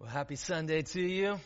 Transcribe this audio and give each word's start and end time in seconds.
Well, 0.00 0.08
happy 0.08 0.36
Sunday 0.36 0.80
to 0.80 1.02
you. 1.02 1.38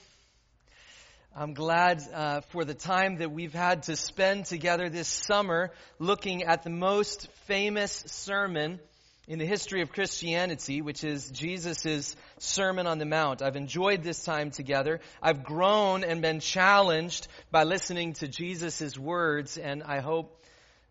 I'm 1.35 1.55
glad 1.55 2.01
uh, 2.15 2.41
for 2.53 2.65
the 2.65 2.73
time 2.73 3.17
that 3.17 3.33
we've 3.33 3.53
had 3.53 3.83
to 3.85 3.97
spend 3.97 4.47
together 4.47 4.89
this 4.89 5.09
summer 5.09 5.73
looking 5.99 6.45
at 6.45 6.63
the 6.63 6.71
most 6.71 7.27
famous 7.49 8.05
sermon 8.07 8.79
in 9.27 9.41
the 9.41 9.45
history 9.45 9.83
of 9.83 9.91
Christianity, 9.91 10.83
which 10.83 11.03
is 11.03 11.29
Jesus' 11.33 12.15
Sermon 12.39 12.87
on 12.87 12.99
the 12.99 13.05
Mount. 13.05 13.43
I've 13.43 13.57
enjoyed 13.57 14.05
this 14.05 14.23
time 14.23 14.53
together. 14.53 15.01
I've 15.21 15.43
grown 15.43 16.05
and 16.05 16.23
been 16.23 16.39
challenged 16.39 17.27
by 17.51 17.65
listening 17.65 18.13
to 18.15 18.29
Jesus' 18.29 18.97
words, 18.97 19.59
and 19.59 19.83
I 19.83 19.99
hope 19.99 20.41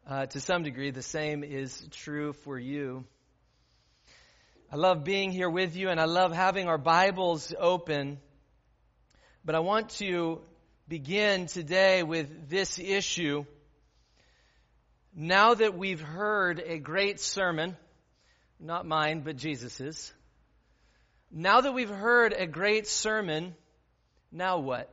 uh, 0.06 0.26
to 0.26 0.42
some 0.42 0.64
degree 0.64 0.92
the 0.92 1.02
same 1.02 1.46
is 1.46 1.82
true 1.92 2.34
for 2.34 2.60
you. 2.60 3.06
I 4.74 4.76
love 4.76 5.04
being 5.04 5.32
here 5.32 5.52
with 5.52 5.76
you 5.76 5.90
and 5.90 6.00
I 6.00 6.06
love 6.06 6.34
having 6.34 6.68
our 6.68 6.80
Bibles 6.80 7.54
open. 7.60 8.18
But 9.46 9.54
I 9.54 9.60
want 9.60 9.90
to 10.00 10.42
begin 10.88 11.46
today 11.46 12.02
with 12.02 12.50
this 12.50 12.80
issue. 12.80 13.46
Now 15.16 15.54
that 15.54 15.78
we've 15.78 16.02
heard 16.02 16.60
a 16.60 16.80
great 16.80 17.20
sermon, 17.20 17.78
not 18.60 18.88
mine, 18.88 19.20
but 19.20 19.38
Jesus's, 19.38 20.12
now 21.30 21.62
that 21.62 21.76
we've 21.76 21.88
heard 21.88 22.34
a 22.34 22.48
great 22.48 22.88
sermon, 22.88 23.54
now 24.32 24.58
what? 24.58 24.92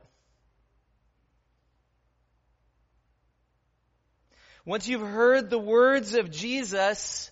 Once 4.63 4.87
you've 4.87 5.01
heard 5.01 5.49
the 5.49 5.57
words 5.57 6.13
of 6.13 6.29
Jesus, 6.29 7.31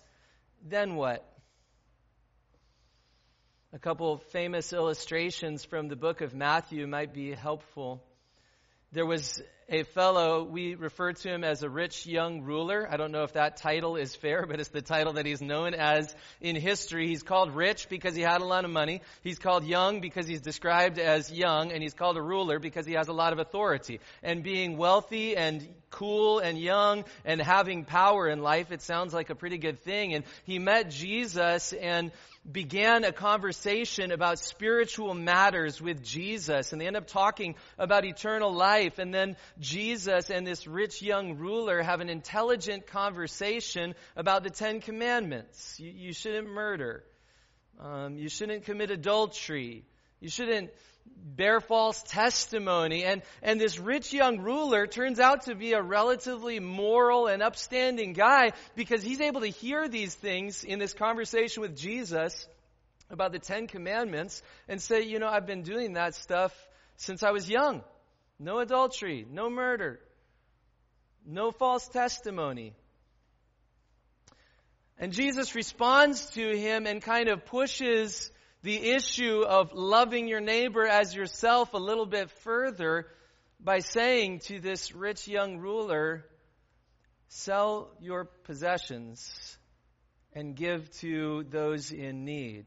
then 0.68 0.96
what? 0.96 1.29
A 3.72 3.78
couple 3.78 4.12
of 4.14 4.24
famous 4.32 4.74
illustrations 4.74 5.64
from 5.64 5.90
the 5.90 5.96
book 5.96 6.22
of 6.22 6.34
Matthew 6.34 6.88
might 6.88 7.14
be 7.14 7.36
helpful. 7.36 8.04
There 8.92 9.06
was 9.06 9.40
a 9.68 9.84
fellow, 9.84 10.44
we 10.44 10.74
refer 10.74 11.14
to 11.14 11.30
him 11.30 11.44
as 11.44 11.62
a 11.62 11.70
rich 11.70 12.08
young 12.08 12.42
ruler. 12.42 12.88
I 12.92 12.98
don't 12.98 13.12
know 13.12 13.22
if 13.22 13.34
that 13.34 13.58
title 13.58 13.96
is 13.96 14.16
fair, 14.16 14.46
but 14.50 14.60
it's 14.60 14.70
the 14.70 14.82
title 14.82 15.14
that 15.14 15.28
he's 15.28 15.40
known 15.40 15.76
as 15.76 16.16
in 16.42 16.56
history. 16.56 17.08
He's 17.08 17.22
called 17.22 17.56
rich 17.56 17.90
because 17.90 18.16
he 18.16 18.24
had 18.24 18.42
a 18.42 18.46
lot 18.46 18.66
of 18.66 18.72
money. 18.72 19.02
He's 19.22 19.38
called 19.38 19.64
young 19.66 20.02
because 20.02 20.26
he's 20.26 20.42
described 20.42 20.98
as 20.98 21.32
young, 21.32 21.72
and 21.72 21.84
he's 21.84 21.94
called 21.94 22.18
a 22.18 22.24
ruler 22.24 22.58
because 22.58 22.88
he 22.88 22.94
has 22.94 23.08
a 23.08 23.14
lot 23.14 23.34
of 23.34 23.38
authority. 23.38 24.00
And 24.24 24.42
being 24.42 24.78
wealthy 24.78 25.38
and 25.38 25.68
cool 25.90 26.40
and 26.40 26.58
young 26.58 27.06
and 27.26 27.42
having 27.42 27.86
power 27.86 28.28
in 28.28 28.42
life, 28.42 28.72
it 28.72 28.82
sounds 28.82 29.14
like 29.14 29.30
a 29.30 29.36
pretty 29.36 29.58
good 29.58 29.82
thing. 29.82 30.14
And 30.14 30.24
he 30.46 30.60
met 30.60 30.90
Jesus 30.90 31.74
and 31.74 32.12
began 32.50 33.04
a 33.04 33.12
conversation 33.12 34.12
about 34.12 34.40
spiritual 34.40 35.14
matters 35.14 35.82
with 35.82 36.04
Jesus, 36.04 36.72
and 36.72 36.82
they 36.82 36.88
end 36.88 36.96
up 36.96 37.08
talking 37.08 37.56
about 37.78 38.06
eternal 38.06 38.54
life. 38.54 38.98
And 38.98 39.14
then 39.14 39.36
Jesus 39.60 40.30
and 40.30 40.48
this 40.48 40.66
rich 40.66 41.02
young 41.02 41.38
ruler 41.38 41.82
have 41.82 42.02
an 42.02 42.10
intelligent 42.10 42.88
conversation 42.88 43.94
about 44.16 44.44
the 44.44 44.50
Ten 44.50 44.82
Commandments. 44.82 45.80
You, 45.80 45.92
you 45.92 46.14
shouldn't 46.14 46.50
murder. 46.50 47.04
Um, 47.80 48.18
you 48.18 48.30
shouldn't 48.30 48.66
commit 48.66 48.92
adultery. 48.92 49.86
You 50.20 50.30
shouldn't 50.30 50.72
bear 51.16 51.62
false 51.62 52.04
testimony. 52.04 53.04
And, 53.06 53.22
and 53.42 53.62
this 53.62 53.80
rich 53.80 54.12
young 54.12 54.40
ruler 54.40 54.88
turns 54.88 55.20
out 55.20 55.46
to 55.46 55.56
be 55.56 55.74
a 55.74 55.82
relatively 55.82 56.60
moral 56.60 57.28
and 57.28 57.42
upstanding 57.42 58.14
guy 58.14 58.52
because 58.76 59.04
he's 59.04 59.22
able 59.22 59.42
to 59.42 59.48
hear 59.48 59.88
these 59.88 60.14
things 60.14 60.64
in 60.64 60.80
this 60.80 60.94
conversation 60.94 61.62
with 61.62 61.78
Jesus 61.78 62.48
about 63.10 63.32
the 63.32 63.40
Ten 63.40 63.68
Commandments 63.68 64.42
and 64.68 64.82
say, 64.82 65.04
you 65.04 65.20
know, 65.20 65.28
I've 65.28 65.48
been 65.48 65.64
doing 65.64 65.94
that 65.94 66.16
stuff 66.16 66.54
since 66.98 67.24
I 67.24 67.32
was 67.32 67.50
young. 67.50 67.84
No 68.38 68.60
adultery, 68.60 69.26
no 69.30 69.50
murder, 69.50 70.00
no 71.26 71.52
false 71.52 71.88
testimony. 71.88 72.74
And 74.98 75.14
Jesus 75.14 75.56
responds 75.56 76.26
to 76.32 76.58
him 76.58 76.86
and 76.86 77.02
kind 77.02 77.30
of 77.30 77.46
pushes 77.46 78.30
the 78.62 78.92
issue 78.92 79.44
of 79.48 79.74
loving 79.74 80.28
your 80.28 80.42
neighbor 80.42 80.86
as 80.86 81.16
yourself 81.16 81.74
a 81.74 81.78
little 81.78 82.06
bit 82.06 82.30
further 82.42 83.08
by 83.60 83.80
saying 83.80 84.40
to 84.40 84.60
this 84.60 84.94
rich 84.94 85.28
young 85.28 85.58
ruler, 85.58 86.26
sell 87.30 87.90
your 88.02 88.26
possessions 88.26 89.58
and 90.34 90.56
give 90.56 90.90
to 91.00 91.46
those 91.50 91.92
in 91.92 92.26
need. 92.26 92.66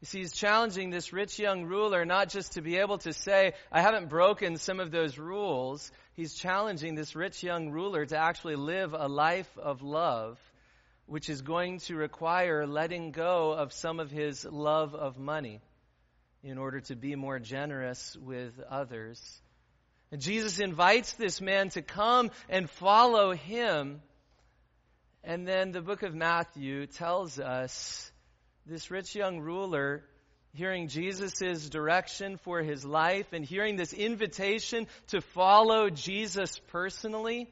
You 0.00 0.06
see, 0.06 0.18
he's 0.20 0.32
challenging 0.32 0.90
this 0.90 1.12
rich 1.12 1.40
young 1.40 1.64
ruler 1.64 2.04
not 2.04 2.28
just 2.28 2.52
to 2.52 2.62
be 2.62 2.76
able 2.76 2.98
to 2.98 3.12
say, 3.12 3.54
I 3.72 3.82
haven't 3.82 4.08
broken 4.08 4.56
some 4.56 4.78
of 4.78 4.92
those 4.92 5.18
rules. 5.18 5.90
He's 6.14 6.34
challenging 6.34 6.94
this 6.94 7.16
rich 7.16 7.42
young 7.42 7.70
ruler 7.70 8.06
to 8.06 8.16
actually 8.16 8.54
live 8.54 8.94
a 8.94 9.08
life 9.08 9.50
of 9.58 9.82
love 9.82 10.38
which 11.08 11.30
is 11.30 11.40
going 11.40 11.78
to 11.78 11.96
require 11.96 12.66
letting 12.66 13.12
go 13.12 13.52
of 13.52 13.72
some 13.72 13.98
of 13.98 14.10
his 14.10 14.44
love 14.44 14.94
of 14.94 15.18
money 15.18 15.60
in 16.42 16.58
order 16.58 16.80
to 16.80 16.94
be 16.94 17.16
more 17.16 17.38
generous 17.38 18.14
with 18.20 18.60
others. 18.68 19.40
And 20.12 20.20
Jesus 20.20 20.60
invites 20.60 21.14
this 21.14 21.40
man 21.40 21.70
to 21.70 21.82
come 21.82 22.30
and 22.50 22.68
follow 22.68 23.32
him. 23.32 24.02
And 25.24 25.48
then 25.48 25.72
the 25.72 25.80
book 25.80 26.02
of 26.02 26.14
Matthew 26.14 26.86
tells 26.86 27.40
us 27.40 28.12
this 28.66 28.90
rich 28.90 29.14
young 29.14 29.40
ruler 29.40 30.04
hearing 30.52 30.88
Jesus' 30.88 31.70
direction 31.70 32.36
for 32.36 32.62
his 32.62 32.84
life 32.84 33.32
and 33.32 33.44
hearing 33.44 33.76
this 33.76 33.94
invitation 33.94 34.86
to 35.08 35.22
follow 35.22 35.88
Jesus 35.88 36.60
personally, 36.68 37.48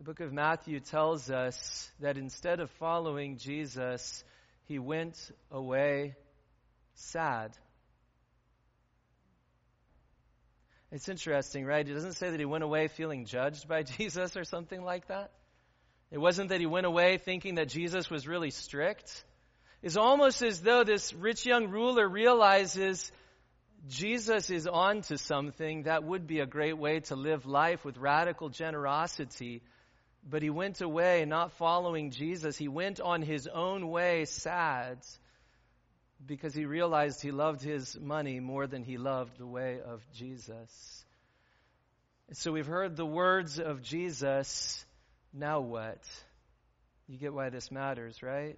the 0.00 0.04
book 0.04 0.20
of 0.20 0.32
Matthew 0.32 0.80
tells 0.80 1.30
us 1.30 1.90
that 2.00 2.16
instead 2.16 2.60
of 2.60 2.70
following 2.70 3.36
Jesus, 3.36 4.24
he 4.64 4.78
went 4.78 5.30
away 5.50 6.14
sad. 6.94 7.50
It's 10.90 11.06
interesting, 11.10 11.66
right? 11.66 11.86
It 11.86 11.92
doesn't 11.92 12.14
say 12.14 12.30
that 12.30 12.40
he 12.40 12.46
went 12.46 12.64
away 12.64 12.88
feeling 12.88 13.26
judged 13.26 13.68
by 13.68 13.82
Jesus 13.98 14.38
or 14.38 14.44
something 14.44 14.82
like 14.82 15.08
that. 15.08 15.32
It 16.10 16.16
wasn't 16.16 16.48
that 16.48 16.60
he 16.60 16.66
went 16.66 16.86
away 16.86 17.18
thinking 17.18 17.56
that 17.56 17.68
Jesus 17.68 18.08
was 18.08 18.26
really 18.26 18.50
strict. 18.50 19.22
It's 19.82 19.98
almost 19.98 20.40
as 20.40 20.62
though 20.62 20.82
this 20.82 21.12
rich 21.12 21.44
young 21.44 21.68
ruler 21.68 22.08
realizes 22.08 23.12
Jesus 23.90 24.48
is 24.48 24.66
on 24.66 25.02
to 25.02 25.18
something 25.18 25.82
that 25.82 26.04
would 26.04 26.26
be 26.26 26.40
a 26.40 26.46
great 26.46 26.78
way 26.78 27.00
to 27.00 27.16
live 27.16 27.44
life 27.44 27.84
with 27.84 27.98
radical 27.98 28.48
generosity 28.48 29.62
but 30.28 30.42
he 30.42 30.50
went 30.50 30.80
away 30.80 31.24
not 31.24 31.52
following 31.52 32.10
Jesus. 32.10 32.56
He 32.56 32.68
went 32.68 33.00
on 33.00 33.22
his 33.22 33.46
own 33.46 33.88
way 33.88 34.24
sad 34.26 34.98
because 36.24 36.54
he 36.54 36.66
realized 36.66 37.22
he 37.22 37.30
loved 37.30 37.62
his 37.62 37.98
money 37.98 38.40
more 38.40 38.66
than 38.66 38.82
he 38.82 38.98
loved 38.98 39.38
the 39.38 39.46
way 39.46 39.80
of 39.84 40.02
Jesus. 40.14 41.04
So 42.32 42.52
we've 42.52 42.66
heard 42.66 42.96
the 42.96 43.06
words 43.06 43.58
of 43.58 43.82
Jesus. 43.82 44.84
Now 45.32 45.60
what? 45.60 45.98
You 47.08 47.18
get 47.18 47.32
why 47.32 47.48
this 47.48 47.70
matters, 47.70 48.22
right? 48.22 48.56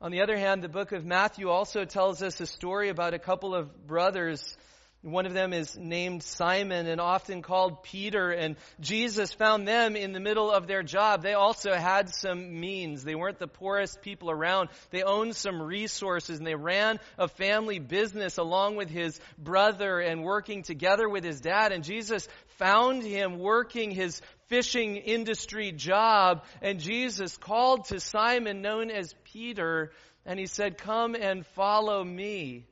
On 0.00 0.10
the 0.10 0.22
other 0.22 0.36
hand, 0.36 0.62
the 0.62 0.68
book 0.68 0.92
of 0.92 1.04
Matthew 1.04 1.48
also 1.48 1.84
tells 1.84 2.22
us 2.22 2.40
a 2.40 2.46
story 2.46 2.88
about 2.88 3.14
a 3.14 3.18
couple 3.18 3.54
of 3.54 3.86
brothers 3.86 4.56
one 5.02 5.26
of 5.26 5.32
them 5.32 5.52
is 5.52 5.76
named 5.76 6.24
Simon 6.24 6.88
and 6.88 7.00
often 7.00 7.40
called 7.40 7.84
Peter, 7.84 8.30
and 8.30 8.56
Jesus 8.80 9.32
found 9.32 9.66
them 9.68 9.94
in 9.94 10.12
the 10.12 10.18
middle 10.18 10.50
of 10.50 10.66
their 10.66 10.82
job. 10.82 11.22
They 11.22 11.34
also 11.34 11.72
had 11.72 12.08
some 12.08 12.58
means. 12.58 13.04
They 13.04 13.14
weren't 13.14 13.38
the 13.38 13.46
poorest 13.46 14.02
people 14.02 14.28
around. 14.28 14.70
They 14.90 15.04
owned 15.04 15.36
some 15.36 15.62
resources, 15.62 16.38
and 16.38 16.46
they 16.46 16.56
ran 16.56 16.98
a 17.16 17.28
family 17.28 17.78
business 17.78 18.38
along 18.38 18.74
with 18.74 18.90
his 18.90 19.20
brother 19.38 20.00
and 20.00 20.24
working 20.24 20.64
together 20.64 21.08
with 21.08 21.22
his 21.22 21.40
dad. 21.40 21.70
And 21.70 21.84
Jesus 21.84 22.26
found 22.56 23.04
him 23.04 23.38
working 23.38 23.92
his 23.92 24.20
fishing 24.48 24.96
industry 24.96 25.70
job, 25.70 26.44
and 26.60 26.80
Jesus 26.80 27.36
called 27.36 27.84
to 27.86 28.00
Simon, 28.00 28.62
known 28.62 28.90
as 28.90 29.14
Peter, 29.22 29.92
and 30.26 30.40
he 30.40 30.46
said, 30.46 30.76
Come 30.76 31.14
and 31.14 31.46
follow 31.46 32.02
me. 32.02 32.66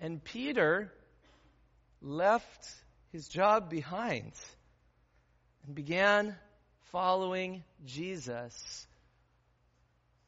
And 0.00 0.22
Peter 0.22 0.92
left 2.02 2.68
his 3.12 3.28
job 3.28 3.70
behind 3.70 4.32
and 5.66 5.74
began 5.74 6.36
following 6.90 7.64
Jesus. 7.84 8.86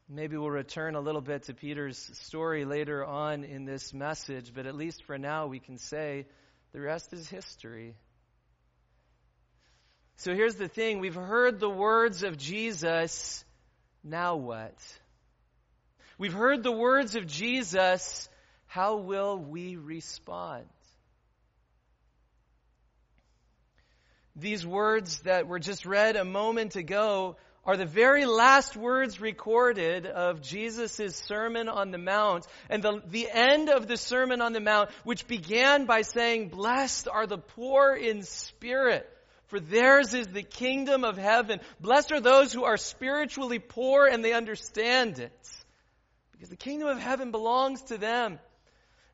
Maybe 0.09 0.37
we'll 0.37 0.51
return 0.51 0.95
a 0.95 1.01
little 1.01 1.21
bit 1.21 1.45
to 1.45 1.55
Peter's 1.55 1.99
story 2.21 2.65
later 2.65 3.05
on 3.05 3.43
in 3.45 3.65
this 3.65 3.93
message, 3.93 4.53
but 4.55 4.67
at 4.67 4.77
least 4.77 5.03
for 5.05 5.19
now 5.19 5.49
we 5.49 5.59
can 5.59 5.79
say 5.79 6.27
the 6.73 6.81
rest 6.81 7.12
is 7.12 7.29
history. 7.29 7.97
So 10.19 10.35
here's 10.35 10.55
the 10.55 10.69
thing 10.69 11.01
we've 11.01 11.15
heard 11.15 11.59
the 11.59 11.69
words 11.69 12.23
of 12.23 12.39
Jesus. 12.39 13.45
Now 14.03 14.37
what? 14.37 14.77
We've 16.19 16.33
heard 16.33 16.62
the 16.62 16.73
words 16.73 17.17
of 17.17 17.27
Jesus. 17.27 18.29
How 18.67 18.97
will 18.97 19.39
we 19.39 19.77
respond? 19.77 20.67
These 24.35 24.67
words 24.67 25.21
that 25.21 25.47
were 25.47 25.59
just 25.59 25.87
read 25.87 26.17
a 26.17 26.25
moment 26.25 26.77
ago 26.77 27.37
are 27.67 27.77
the 27.77 27.85
very 27.85 28.27
last 28.27 28.77
words 28.77 29.21
recorded 29.21 30.07
of 30.07 30.41
Jesus' 30.41 31.17
Sermon 31.17 31.69
on 31.69 31.91
the 31.91 31.99
Mount. 31.99 32.47
And 32.71 32.83
the, 32.83 33.03
the 33.09 33.29
end 33.31 33.71
of 33.71 33.89
the 33.89 33.97
Sermon 33.97 34.41
on 34.41 34.53
the 34.53 34.61
Mount, 34.61 34.91
which 35.03 35.27
began 35.27 35.85
by 35.85 36.03
saying, 36.03 36.51
Blessed 36.51 37.09
are 37.09 37.27
the 37.27 37.39
poor 37.39 37.95
in 37.95 38.23
spirit, 38.23 39.11
for 39.47 39.59
theirs 39.59 40.15
is 40.15 40.29
the 40.29 40.45
kingdom 40.45 41.03
of 41.03 41.17
heaven. 41.17 41.61
Blessed 41.81 42.12
are 42.12 42.21
those 42.21 42.53
who 42.53 42.65
are 42.65 42.77
spiritually 42.77 43.59
poor 43.59 44.07
and 44.07 44.25
they 44.25 44.33
understand 44.33 45.19
it. 45.19 45.49
Because 46.33 46.51
the 46.51 46.57
kingdom 46.57 46.89
of 46.89 47.01
heaven 47.01 47.31
belongs 47.31 47.83
to 47.85 47.99
them. 47.99 48.39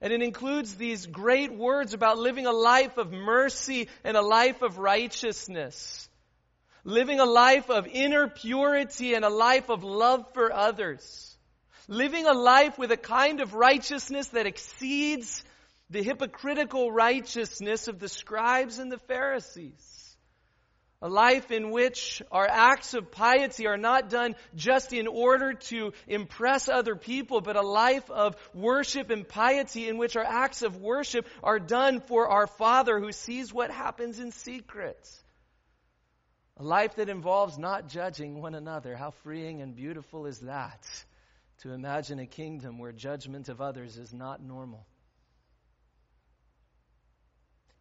And 0.02 0.12
it 0.12 0.20
includes 0.20 0.74
these 0.74 1.06
great 1.06 1.52
words 1.52 1.94
about 1.94 2.18
living 2.18 2.46
a 2.46 2.52
life 2.52 2.98
of 2.98 3.12
mercy 3.12 3.88
and 4.02 4.16
a 4.16 4.20
life 4.20 4.60
of 4.60 4.78
righteousness. 4.78 6.08
Living 6.82 7.20
a 7.20 7.24
life 7.24 7.70
of 7.70 7.86
inner 7.86 8.26
purity 8.26 9.14
and 9.14 9.24
a 9.24 9.30
life 9.30 9.70
of 9.70 9.84
love 9.84 10.26
for 10.34 10.52
others. 10.52 11.36
Living 11.86 12.26
a 12.26 12.32
life 12.32 12.78
with 12.78 12.90
a 12.90 12.96
kind 12.96 13.40
of 13.40 13.54
righteousness 13.54 14.26
that 14.28 14.46
exceeds 14.46 15.44
the 15.88 16.02
hypocritical 16.02 16.90
righteousness 16.90 17.86
of 17.86 18.00
the 18.00 18.08
scribes 18.08 18.80
and 18.80 18.90
the 18.90 18.98
Pharisees. 18.98 20.01
A 21.04 21.08
life 21.08 21.50
in 21.50 21.72
which 21.72 22.22
our 22.30 22.46
acts 22.48 22.94
of 22.94 23.10
piety 23.10 23.66
are 23.66 23.76
not 23.76 24.08
done 24.08 24.36
just 24.54 24.92
in 24.92 25.08
order 25.08 25.54
to 25.54 25.92
impress 26.06 26.68
other 26.68 26.94
people, 26.94 27.40
but 27.40 27.56
a 27.56 27.66
life 27.66 28.08
of 28.08 28.36
worship 28.54 29.10
and 29.10 29.26
piety 29.26 29.88
in 29.88 29.98
which 29.98 30.16
our 30.16 30.24
acts 30.24 30.62
of 30.62 30.76
worship 30.76 31.26
are 31.42 31.58
done 31.58 32.00
for 32.00 32.28
our 32.28 32.46
Father 32.46 33.00
who 33.00 33.10
sees 33.10 33.52
what 33.52 33.72
happens 33.72 34.20
in 34.20 34.30
secret. 34.30 35.10
A 36.58 36.62
life 36.62 36.94
that 36.94 37.08
involves 37.08 37.58
not 37.58 37.88
judging 37.88 38.40
one 38.40 38.54
another. 38.54 38.94
How 38.94 39.10
freeing 39.24 39.60
and 39.60 39.74
beautiful 39.74 40.26
is 40.26 40.38
that? 40.40 40.86
To 41.62 41.72
imagine 41.72 42.20
a 42.20 42.26
kingdom 42.26 42.78
where 42.78 42.92
judgment 42.92 43.48
of 43.48 43.60
others 43.60 43.98
is 43.98 44.12
not 44.12 44.40
normal. 44.40 44.86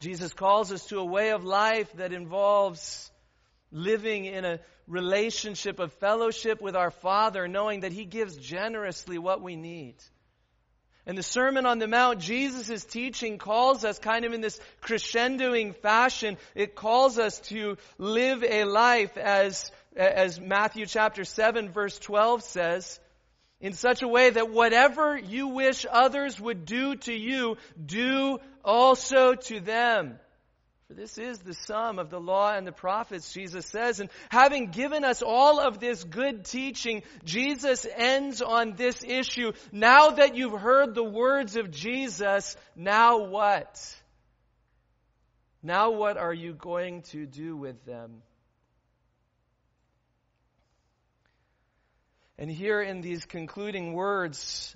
Jesus 0.01 0.33
calls 0.33 0.71
us 0.71 0.83
to 0.87 0.97
a 0.97 1.05
way 1.05 1.29
of 1.29 1.43
life 1.43 1.93
that 1.93 2.11
involves 2.11 3.11
living 3.71 4.25
in 4.25 4.45
a 4.45 4.59
relationship 4.87 5.79
of 5.79 5.93
fellowship 5.93 6.59
with 6.59 6.75
our 6.75 6.89
Father, 6.89 7.47
knowing 7.47 7.81
that 7.81 7.91
He 7.91 8.05
gives 8.05 8.35
generously 8.35 9.19
what 9.19 9.43
we 9.43 9.55
need. 9.55 9.95
And 11.05 11.15
the 11.15 11.23
Sermon 11.23 11.67
on 11.67 11.77
the 11.77 11.87
Mount, 11.87 12.19
Jesus' 12.19 12.83
teaching 12.83 13.37
calls 13.37 13.85
us 13.85 13.99
kind 13.99 14.25
of 14.25 14.33
in 14.33 14.41
this 14.41 14.59
crescendoing 14.81 15.75
fashion. 15.75 16.37
It 16.55 16.75
calls 16.75 17.19
us 17.19 17.39
to 17.49 17.77
live 17.99 18.43
a 18.43 18.65
life 18.65 19.17
as, 19.17 19.71
as 19.95 20.39
Matthew 20.39 20.87
chapter 20.87 21.25
7 21.25 21.69
verse 21.69 21.99
12 21.99 22.41
says, 22.43 22.99
in 23.61 23.73
such 23.73 24.01
a 24.01 24.07
way 24.07 24.29
that 24.29 24.49
whatever 24.49 25.17
you 25.17 25.49
wish 25.49 25.85
others 25.89 26.39
would 26.39 26.65
do 26.65 26.95
to 26.95 27.13
you, 27.13 27.57
do 27.83 28.39
also 28.63 29.35
to 29.35 29.59
them. 29.59 30.19
For 30.87 30.95
this 30.95 31.17
is 31.17 31.39
the 31.39 31.53
sum 31.53 31.99
of 31.99 32.09
the 32.09 32.19
law 32.19 32.53
and 32.53 32.67
the 32.67 32.73
prophets, 32.73 33.31
Jesus 33.31 33.65
says. 33.65 34.01
And 34.01 34.09
having 34.29 34.71
given 34.71 35.05
us 35.05 35.21
all 35.21 35.61
of 35.61 35.79
this 35.79 36.03
good 36.03 36.43
teaching, 36.43 37.03
Jesus 37.23 37.87
ends 37.95 38.41
on 38.41 38.73
this 38.75 39.01
issue. 39.01 39.53
Now 39.71 40.09
that 40.09 40.35
you've 40.35 40.59
heard 40.59 40.93
the 40.93 41.03
words 41.03 41.55
of 41.55 41.71
Jesus, 41.71 42.57
now 42.75 43.19
what? 43.19 43.95
Now 45.63 45.91
what 45.91 46.17
are 46.17 46.33
you 46.33 46.53
going 46.53 47.03
to 47.03 47.25
do 47.25 47.55
with 47.55 47.85
them? 47.85 48.21
And 52.41 52.49
here 52.49 52.81
in 52.81 53.01
these 53.01 53.23
concluding 53.23 53.93
words, 53.93 54.75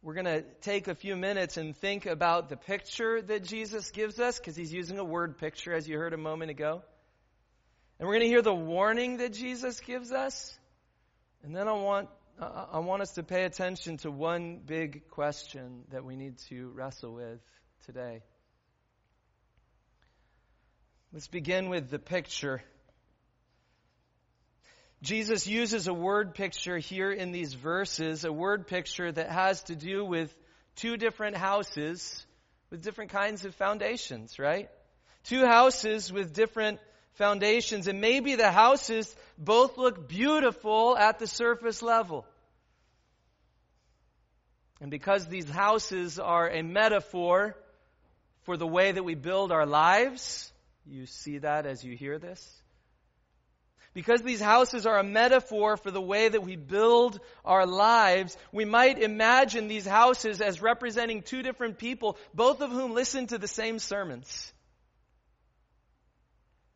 we're 0.00 0.14
going 0.14 0.24
to 0.24 0.40
take 0.62 0.88
a 0.88 0.94
few 0.94 1.14
minutes 1.14 1.58
and 1.58 1.76
think 1.76 2.06
about 2.06 2.48
the 2.48 2.56
picture 2.56 3.20
that 3.20 3.44
Jesus 3.44 3.90
gives 3.90 4.18
us, 4.18 4.38
because 4.38 4.56
he's 4.56 4.72
using 4.72 4.98
a 4.98 5.04
word 5.04 5.36
picture, 5.36 5.74
as 5.74 5.86
you 5.86 5.98
heard 5.98 6.14
a 6.14 6.16
moment 6.16 6.50
ago. 6.50 6.80
And 7.98 8.08
we're 8.08 8.14
going 8.14 8.22
to 8.22 8.28
hear 8.28 8.40
the 8.40 8.54
warning 8.54 9.18
that 9.18 9.34
Jesus 9.34 9.78
gives 9.80 10.10
us. 10.10 10.58
And 11.42 11.54
then 11.54 11.68
I 11.68 11.72
want, 11.72 12.08
I 12.40 12.78
want 12.78 13.02
us 13.02 13.12
to 13.16 13.22
pay 13.22 13.44
attention 13.44 13.98
to 13.98 14.10
one 14.10 14.62
big 14.64 15.10
question 15.10 15.82
that 15.92 16.02
we 16.02 16.16
need 16.16 16.38
to 16.48 16.70
wrestle 16.70 17.12
with 17.12 17.40
today. 17.84 18.22
Let's 21.12 21.28
begin 21.28 21.68
with 21.68 21.90
the 21.90 21.98
picture. 21.98 22.62
Jesus 25.06 25.46
uses 25.46 25.86
a 25.86 25.94
word 25.94 26.34
picture 26.34 26.78
here 26.78 27.12
in 27.12 27.30
these 27.30 27.54
verses, 27.54 28.24
a 28.24 28.32
word 28.32 28.66
picture 28.66 29.12
that 29.12 29.30
has 29.30 29.62
to 29.64 29.76
do 29.76 30.04
with 30.04 30.34
two 30.74 30.96
different 30.96 31.36
houses 31.36 32.26
with 32.70 32.82
different 32.82 33.12
kinds 33.12 33.44
of 33.44 33.54
foundations, 33.54 34.40
right? 34.40 34.68
Two 35.22 35.46
houses 35.46 36.12
with 36.12 36.34
different 36.34 36.80
foundations, 37.12 37.86
and 37.86 38.00
maybe 38.00 38.34
the 38.34 38.50
houses 38.50 39.14
both 39.38 39.78
look 39.78 40.08
beautiful 40.08 40.98
at 40.98 41.20
the 41.20 41.28
surface 41.28 41.82
level. 41.82 42.26
And 44.80 44.90
because 44.90 45.26
these 45.26 45.48
houses 45.48 46.18
are 46.18 46.50
a 46.50 46.62
metaphor 46.62 47.56
for 48.42 48.56
the 48.56 48.66
way 48.66 48.90
that 48.90 49.04
we 49.04 49.14
build 49.14 49.52
our 49.52 49.66
lives, 49.66 50.52
you 50.84 51.06
see 51.06 51.38
that 51.38 51.64
as 51.64 51.84
you 51.84 51.96
hear 51.96 52.18
this. 52.18 52.62
Because 53.96 54.20
these 54.20 54.42
houses 54.42 54.84
are 54.84 54.98
a 54.98 55.02
metaphor 55.02 55.78
for 55.78 55.90
the 55.90 56.02
way 56.02 56.28
that 56.28 56.44
we 56.44 56.54
build 56.54 57.18
our 57.46 57.64
lives, 57.64 58.36
we 58.52 58.66
might 58.66 58.98
imagine 58.98 59.68
these 59.68 59.86
houses 59.86 60.42
as 60.42 60.60
representing 60.60 61.22
two 61.22 61.42
different 61.42 61.78
people, 61.78 62.18
both 62.34 62.60
of 62.60 62.70
whom 62.70 62.92
listen 62.92 63.26
to 63.28 63.38
the 63.38 63.48
same 63.48 63.78
sermons. 63.78 64.52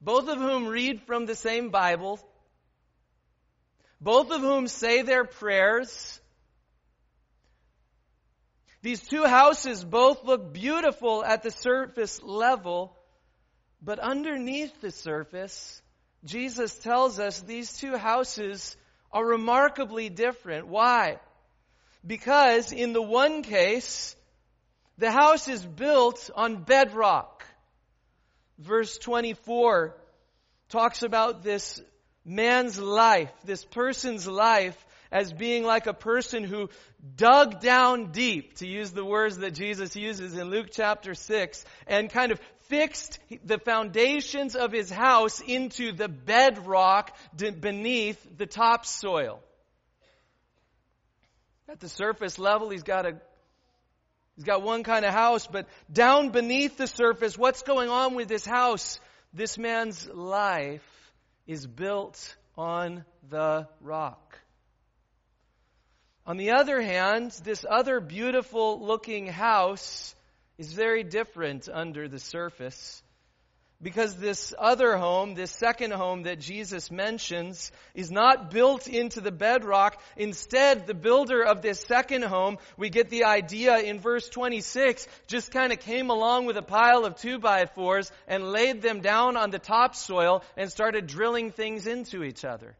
Both 0.01 0.31
of 0.31 0.39
whom 0.39 0.67
read 0.67 1.03
from 1.03 1.27
the 1.27 1.35
same 1.35 1.69
Bible. 1.69 2.19
Both 4.01 4.31
of 4.31 4.41
whom 4.41 4.67
say 4.67 5.03
their 5.03 5.27
prayers. 5.27 6.23
These 8.81 9.07
two 9.07 9.27
houses 9.27 9.85
both 9.85 10.25
look 10.25 10.55
beautiful 10.55 11.23
at 11.23 11.43
the 11.43 11.51
surface 11.51 12.23
level, 12.23 12.97
but 13.83 13.99
underneath 13.99 14.81
the 14.81 14.91
surface, 14.91 15.80
Jesus 16.25 16.75
tells 16.75 17.19
us 17.19 17.41
these 17.41 17.77
two 17.79 17.97
houses 17.97 18.77
are 19.13 19.25
remarkably 19.25 20.09
different. 20.09 20.67
Why? 20.67 21.19
Because 22.07 22.73
in 22.73 22.93
the 22.93 23.03
one 23.03 23.43
case, 23.43 24.15
the 24.99 25.11
house 25.11 25.49
is 25.49 25.65
built 25.65 26.31
on 26.35 26.63
bedrock. 26.63 27.45
Verse 28.59 28.99
24 28.99 29.97
talks 30.69 31.03
about 31.03 31.43
this 31.43 31.83
man's 32.25 32.79
life, 32.79 33.33
this 33.45 33.65
person's 33.65 34.27
life, 34.27 34.77
as 35.11 35.33
being 35.33 35.65
like 35.65 35.87
a 35.87 35.95
person 35.95 36.45
who 36.45 36.69
dug 37.17 37.61
down 37.61 38.13
deep, 38.13 38.57
to 38.59 38.69
use 38.69 38.93
the 38.93 39.05
words 39.05 39.39
that 39.39 39.53
Jesus 39.53 39.97
uses 39.97 40.37
in 40.37 40.51
Luke 40.51 40.69
chapter 40.71 41.15
6, 41.15 41.65
and 41.87 42.11
kind 42.11 42.31
of 42.31 42.41
fixed 42.71 43.19
the 43.45 43.59
foundations 43.59 44.57
of 44.57 44.73
his 44.73 44.91
house 44.91 45.41
into 45.41 45.93
the 45.93 46.09
bedrock 46.09 47.15
beneath 47.37 48.25
the 48.39 48.47
topsoil. 48.47 49.41
At 51.69 51.81
the 51.81 51.89
surface 51.89 52.39
level, 52.39 52.71
he's 52.71 52.83
got 52.83 53.05
a 53.07 53.21
He's 54.37 54.47
got 54.47 54.63
one 54.63 54.85
kind 54.85 55.05
of 55.05 55.13
house, 55.13 55.47
but 55.47 55.67
down 55.93 56.31
beneath 56.31 56.79
the 56.79 56.87
surface, 56.87 57.37
what's 57.37 57.61
going 57.61 57.91
on 57.91 58.15
with 58.15 58.27
this 58.27 58.47
house? 58.47 58.99
This 59.35 59.59
man's 59.59 60.09
life 60.09 61.13
is 61.47 61.67
built 61.67 62.37
on 62.57 63.05
the 63.29 63.69
rock. 63.83 64.39
On 66.27 66.39
the 66.39 66.53
other 66.53 66.81
hand, 66.81 67.33
this 67.45 67.67
other 67.69 68.01
beautiful 68.01 68.81
looking 68.81 69.27
house 69.27 70.15
is 70.61 70.75
very 70.75 71.03
different 71.03 71.71
under 71.73 72.07
the 72.07 72.19
surface. 72.19 73.03
Because 73.81 74.17
this 74.17 74.53
other 74.59 74.99
home, 74.99 75.33
this 75.33 75.51
second 75.51 75.91
home 75.91 76.25
that 76.25 76.39
Jesus 76.39 76.91
mentions, 76.91 77.73
is 77.95 78.11
not 78.11 78.51
built 78.51 78.87
into 78.87 79.23
the 79.23 79.33
bedrock. 79.33 79.99
Instead, 80.19 80.87
the 80.87 80.93
builder 80.93 81.43
of 81.43 81.63
this 81.63 81.81
second 81.81 82.25
home, 82.25 82.59
we 82.77 82.91
get 82.91 83.09
the 83.09 83.25
idea 83.25 83.79
in 83.79 84.01
verse 84.01 84.29
26, 84.29 85.09
just 85.27 85.51
kind 85.51 85.73
of 85.73 85.81
came 85.81 86.11
along 86.11 86.45
with 86.45 86.59
a 86.59 86.63
pile 86.63 87.07
of 87.07 87.17
two 87.17 87.39
by 87.39 87.65
fours 87.65 88.13
and 88.29 88.53
laid 88.53 88.83
them 88.83 89.01
down 89.01 89.39
on 89.39 89.49
the 89.49 89.59
topsoil 89.59 90.45
and 90.59 90.71
started 90.71 91.07
drilling 91.07 91.53
things 91.53 91.87
into 91.87 92.23
each 92.23 92.45
other. 92.45 92.77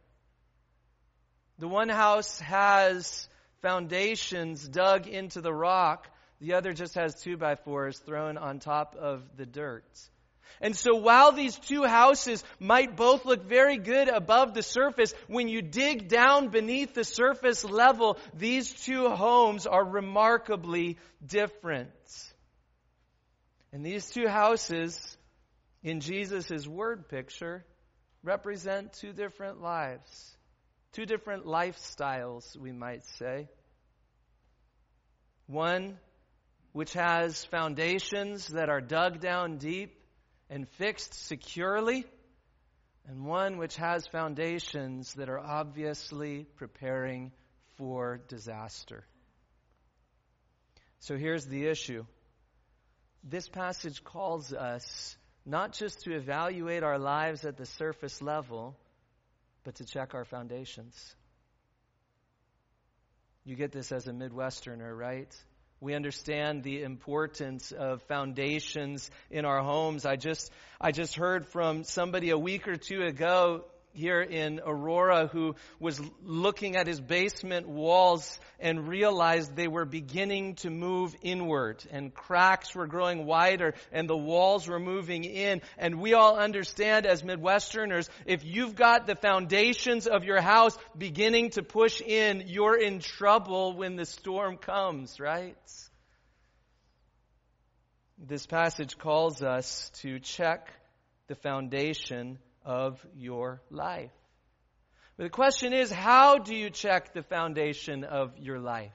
The 1.57 1.67
one 1.67 1.89
house 1.89 2.39
has 2.41 3.27
foundations 3.63 4.67
dug 4.67 5.07
into 5.07 5.41
the 5.41 5.53
rock. 5.53 6.07
The 6.41 6.55
other 6.55 6.73
just 6.73 6.95
has 6.95 7.21
two 7.21 7.37
by 7.37 7.53
fours 7.53 7.99
thrown 7.99 8.37
on 8.37 8.59
top 8.59 8.95
of 8.95 9.23
the 9.37 9.45
dirt. 9.45 9.85
And 10.59 10.75
so 10.75 10.95
while 10.95 11.31
these 11.31 11.55
two 11.55 11.83
houses 11.83 12.43
might 12.59 12.97
both 12.97 13.25
look 13.25 13.45
very 13.47 13.77
good 13.77 14.09
above 14.09 14.55
the 14.55 14.63
surface, 14.63 15.13
when 15.27 15.47
you 15.47 15.61
dig 15.61 16.07
down 16.07 16.49
beneath 16.49 16.95
the 16.95 17.03
surface 17.03 17.63
level, 17.63 18.17
these 18.33 18.71
two 18.71 19.09
homes 19.09 19.67
are 19.67 19.85
remarkably 19.85 20.97
different. 21.23 21.89
And 23.71 23.85
these 23.85 24.09
two 24.09 24.27
houses 24.27 25.17
in 25.83 25.99
Jesus' 25.99 26.67
word 26.67 27.07
picture 27.07 27.63
represent 28.23 28.93
two 28.93 29.13
different 29.13 29.61
lives, 29.61 30.35
two 30.93 31.05
different 31.05 31.45
lifestyles, 31.45 32.57
we 32.57 32.71
might 32.71 33.05
say. 33.05 33.47
One 35.45 35.97
which 36.73 36.93
has 36.93 37.43
foundations 37.45 38.47
that 38.49 38.69
are 38.69 38.81
dug 38.81 39.19
down 39.19 39.57
deep 39.57 39.97
and 40.49 40.67
fixed 40.69 41.13
securely, 41.13 42.05
and 43.07 43.25
one 43.25 43.57
which 43.57 43.75
has 43.77 44.07
foundations 44.07 45.13
that 45.15 45.29
are 45.29 45.39
obviously 45.39 46.45
preparing 46.55 47.31
for 47.77 48.21
disaster. 48.27 49.05
So 50.99 51.17
here's 51.17 51.45
the 51.45 51.67
issue. 51.67 52.05
This 53.23 53.47
passage 53.47 54.03
calls 54.03 54.53
us 54.53 55.17
not 55.45 55.73
just 55.73 56.01
to 56.03 56.13
evaluate 56.15 56.83
our 56.83 56.99
lives 56.99 57.45
at 57.45 57.57
the 57.57 57.65
surface 57.65 58.21
level, 58.21 58.77
but 59.63 59.75
to 59.75 59.85
check 59.85 60.13
our 60.13 60.25
foundations. 60.25 61.15
You 63.43 63.55
get 63.55 63.71
this 63.71 63.91
as 63.91 64.07
a 64.07 64.11
Midwesterner, 64.11 64.95
right? 64.95 65.35
We 65.81 65.95
understand 65.95 66.61
the 66.61 66.83
importance 66.83 67.71
of 67.71 68.03
foundations 68.03 69.09
in 69.31 69.45
our 69.45 69.61
homes. 69.61 70.05
I 70.05 70.15
just, 70.15 70.51
I 70.79 70.91
just 70.91 71.15
heard 71.15 71.47
from 71.47 71.85
somebody 71.85 72.29
a 72.29 72.37
week 72.37 72.67
or 72.67 72.75
two 72.75 73.01
ago 73.01 73.65
here 73.93 74.21
in 74.21 74.59
Aurora 74.65 75.27
who 75.27 75.55
was 75.79 75.99
looking 76.23 76.75
at 76.75 76.87
his 76.87 76.99
basement 76.99 77.67
walls 77.67 78.39
and 78.59 78.87
realized 78.87 79.55
they 79.55 79.67
were 79.67 79.85
beginning 79.85 80.55
to 80.55 80.69
move 80.69 81.15
inward 81.21 81.83
and 81.91 82.13
cracks 82.13 82.73
were 82.73 82.87
growing 82.87 83.25
wider 83.25 83.73
and 83.91 84.09
the 84.09 84.17
walls 84.17 84.67
were 84.67 84.79
moving 84.79 85.23
in. 85.23 85.61
And 85.77 85.99
we 85.99 86.13
all 86.13 86.37
understand 86.37 87.05
as 87.05 87.23
Midwesterners, 87.23 88.09
if 88.25 88.43
you've 88.45 88.75
got 88.75 89.07
the 89.07 89.15
foundations 89.15 90.07
of 90.07 90.23
your 90.23 90.41
house 90.41 90.77
beginning 90.97 91.51
to 91.51 91.63
push 91.63 92.01
in, 92.01 92.43
you're 92.47 92.77
in 92.77 92.99
trouble 92.99 93.75
when 93.75 93.95
the 93.95 94.05
storm 94.05 94.57
comes, 94.57 95.19
right? 95.19 95.57
This 98.17 98.45
passage 98.45 98.97
calls 98.99 99.41
us 99.41 99.89
to 100.01 100.19
check 100.19 100.71
the 101.27 101.35
foundation 101.35 102.37
of 102.65 103.05
your 103.15 103.61
life. 103.69 104.11
But 105.17 105.23
the 105.23 105.29
question 105.29 105.73
is, 105.73 105.91
how 105.91 106.37
do 106.37 106.55
you 106.55 106.69
check 106.69 107.13
the 107.13 107.23
foundation 107.23 108.03
of 108.03 108.37
your 108.37 108.59
life? 108.59 108.91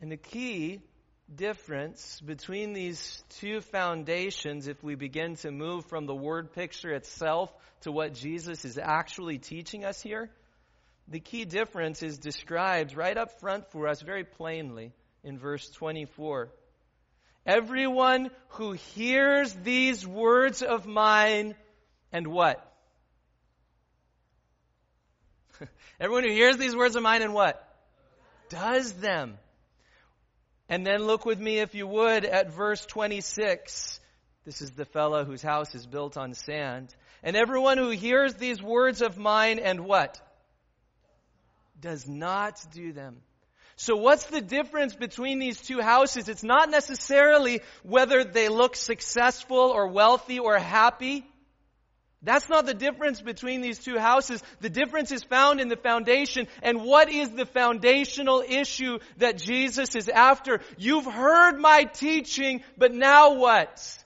And 0.00 0.10
the 0.10 0.16
key 0.16 0.80
difference 1.34 2.20
between 2.20 2.72
these 2.72 3.22
two 3.40 3.60
foundations, 3.60 4.66
if 4.66 4.82
we 4.82 4.94
begin 4.94 5.36
to 5.36 5.50
move 5.50 5.84
from 5.86 6.06
the 6.06 6.14
word 6.14 6.52
picture 6.52 6.92
itself 6.92 7.52
to 7.82 7.92
what 7.92 8.14
Jesus 8.14 8.64
is 8.64 8.78
actually 8.78 9.38
teaching 9.38 9.84
us 9.84 10.00
here, 10.00 10.30
the 11.08 11.20
key 11.20 11.44
difference 11.44 12.02
is 12.02 12.18
described 12.18 12.96
right 12.96 13.16
up 13.16 13.40
front 13.40 13.70
for 13.72 13.88
us 13.88 14.00
very 14.00 14.24
plainly 14.24 14.92
in 15.22 15.38
verse 15.38 15.68
24. 15.70 16.50
Everyone 17.46 18.30
who 18.50 18.72
hears 18.72 19.52
these 19.52 20.06
words 20.06 20.62
of 20.62 20.86
mine 20.86 21.54
and 22.12 22.26
what? 22.26 22.66
Everyone 26.00 26.24
who 26.24 26.30
hears 26.30 26.56
these 26.56 26.74
words 26.74 26.96
of 26.96 27.02
mine 27.02 27.22
and 27.22 27.34
what? 27.34 27.66
Does 28.48 28.92
them. 28.92 29.38
And 30.68 30.86
then 30.86 31.04
look 31.04 31.26
with 31.26 31.40
me, 31.40 31.58
if 31.58 31.74
you 31.74 31.86
would, 31.86 32.24
at 32.24 32.52
verse 32.52 32.84
26. 32.86 34.00
This 34.44 34.62
is 34.62 34.70
the 34.70 34.84
fellow 34.84 35.24
whose 35.24 35.42
house 35.42 35.74
is 35.74 35.86
built 35.86 36.16
on 36.16 36.34
sand. 36.34 36.94
And 37.22 37.36
everyone 37.36 37.76
who 37.76 37.90
hears 37.90 38.34
these 38.34 38.62
words 38.62 39.02
of 39.02 39.18
mine 39.18 39.58
and 39.58 39.80
what? 39.84 40.20
Does 41.80 42.08
not 42.08 42.64
do 42.72 42.92
them. 42.92 43.18
So 43.76 43.96
what's 43.96 44.26
the 44.26 44.40
difference 44.40 44.94
between 44.94 45.38
these 45.38 45.60
two 45.60 45.80
houses? 45.80 46.28
It's 46.28 46.42
not 46.42 46.70
necessarily 46.70 47.62
whether 47.82 48.24
they 48.24 48.48
look 48.48 48.76
successful 48.76 49.56
or 49.56 49.88
wealthy 49.88 50.38
or 50.38 50.58
happy. 50.58 51.26
That's 52.22 52.48
not 52.50 52.66
the 52.66 52.74
difference 52.74 53.22
between 53.22 53.62
these 53.62 53.78
two 53.78 53.98
houses. 53.98 54.42
The 54.60 54.68
difference 54.68 55.10
is 55.10 55.22
found 55.22 55.58
in 55.58 55.68
the 55.68 55.76
foundation. 55.76 56.48
And 56.62 56.84
what 56.84 57.10
is 57.10 57.30
the 57.30 57.46
foundational 57.46 58.44
issue 58.46 58.98
that 59.16 59.38
Jesus 59.38 59.94
is 59.94 60.08
after? 60.08 60.60
You've 60.76 61.06
heard 61.06 61.58
my 61.58 61.84
teaching, 61.84 62.62
but 62.76 62.92
now 62.92 63.34
what? 63.34 64.04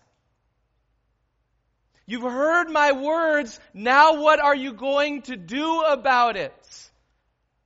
You've 2.07 2.23
heard 2.23 2.69
my 2.69 2.93
words, 2.93 3.59
now 3.73 4.21
what 4.23 4.39
are 4.39 4.55
you 4.55 4.75
going 4.75 5.23
to 5.23 5.37
do 5.37 5.81
about 5.81 6.37
it? 6.37 6.53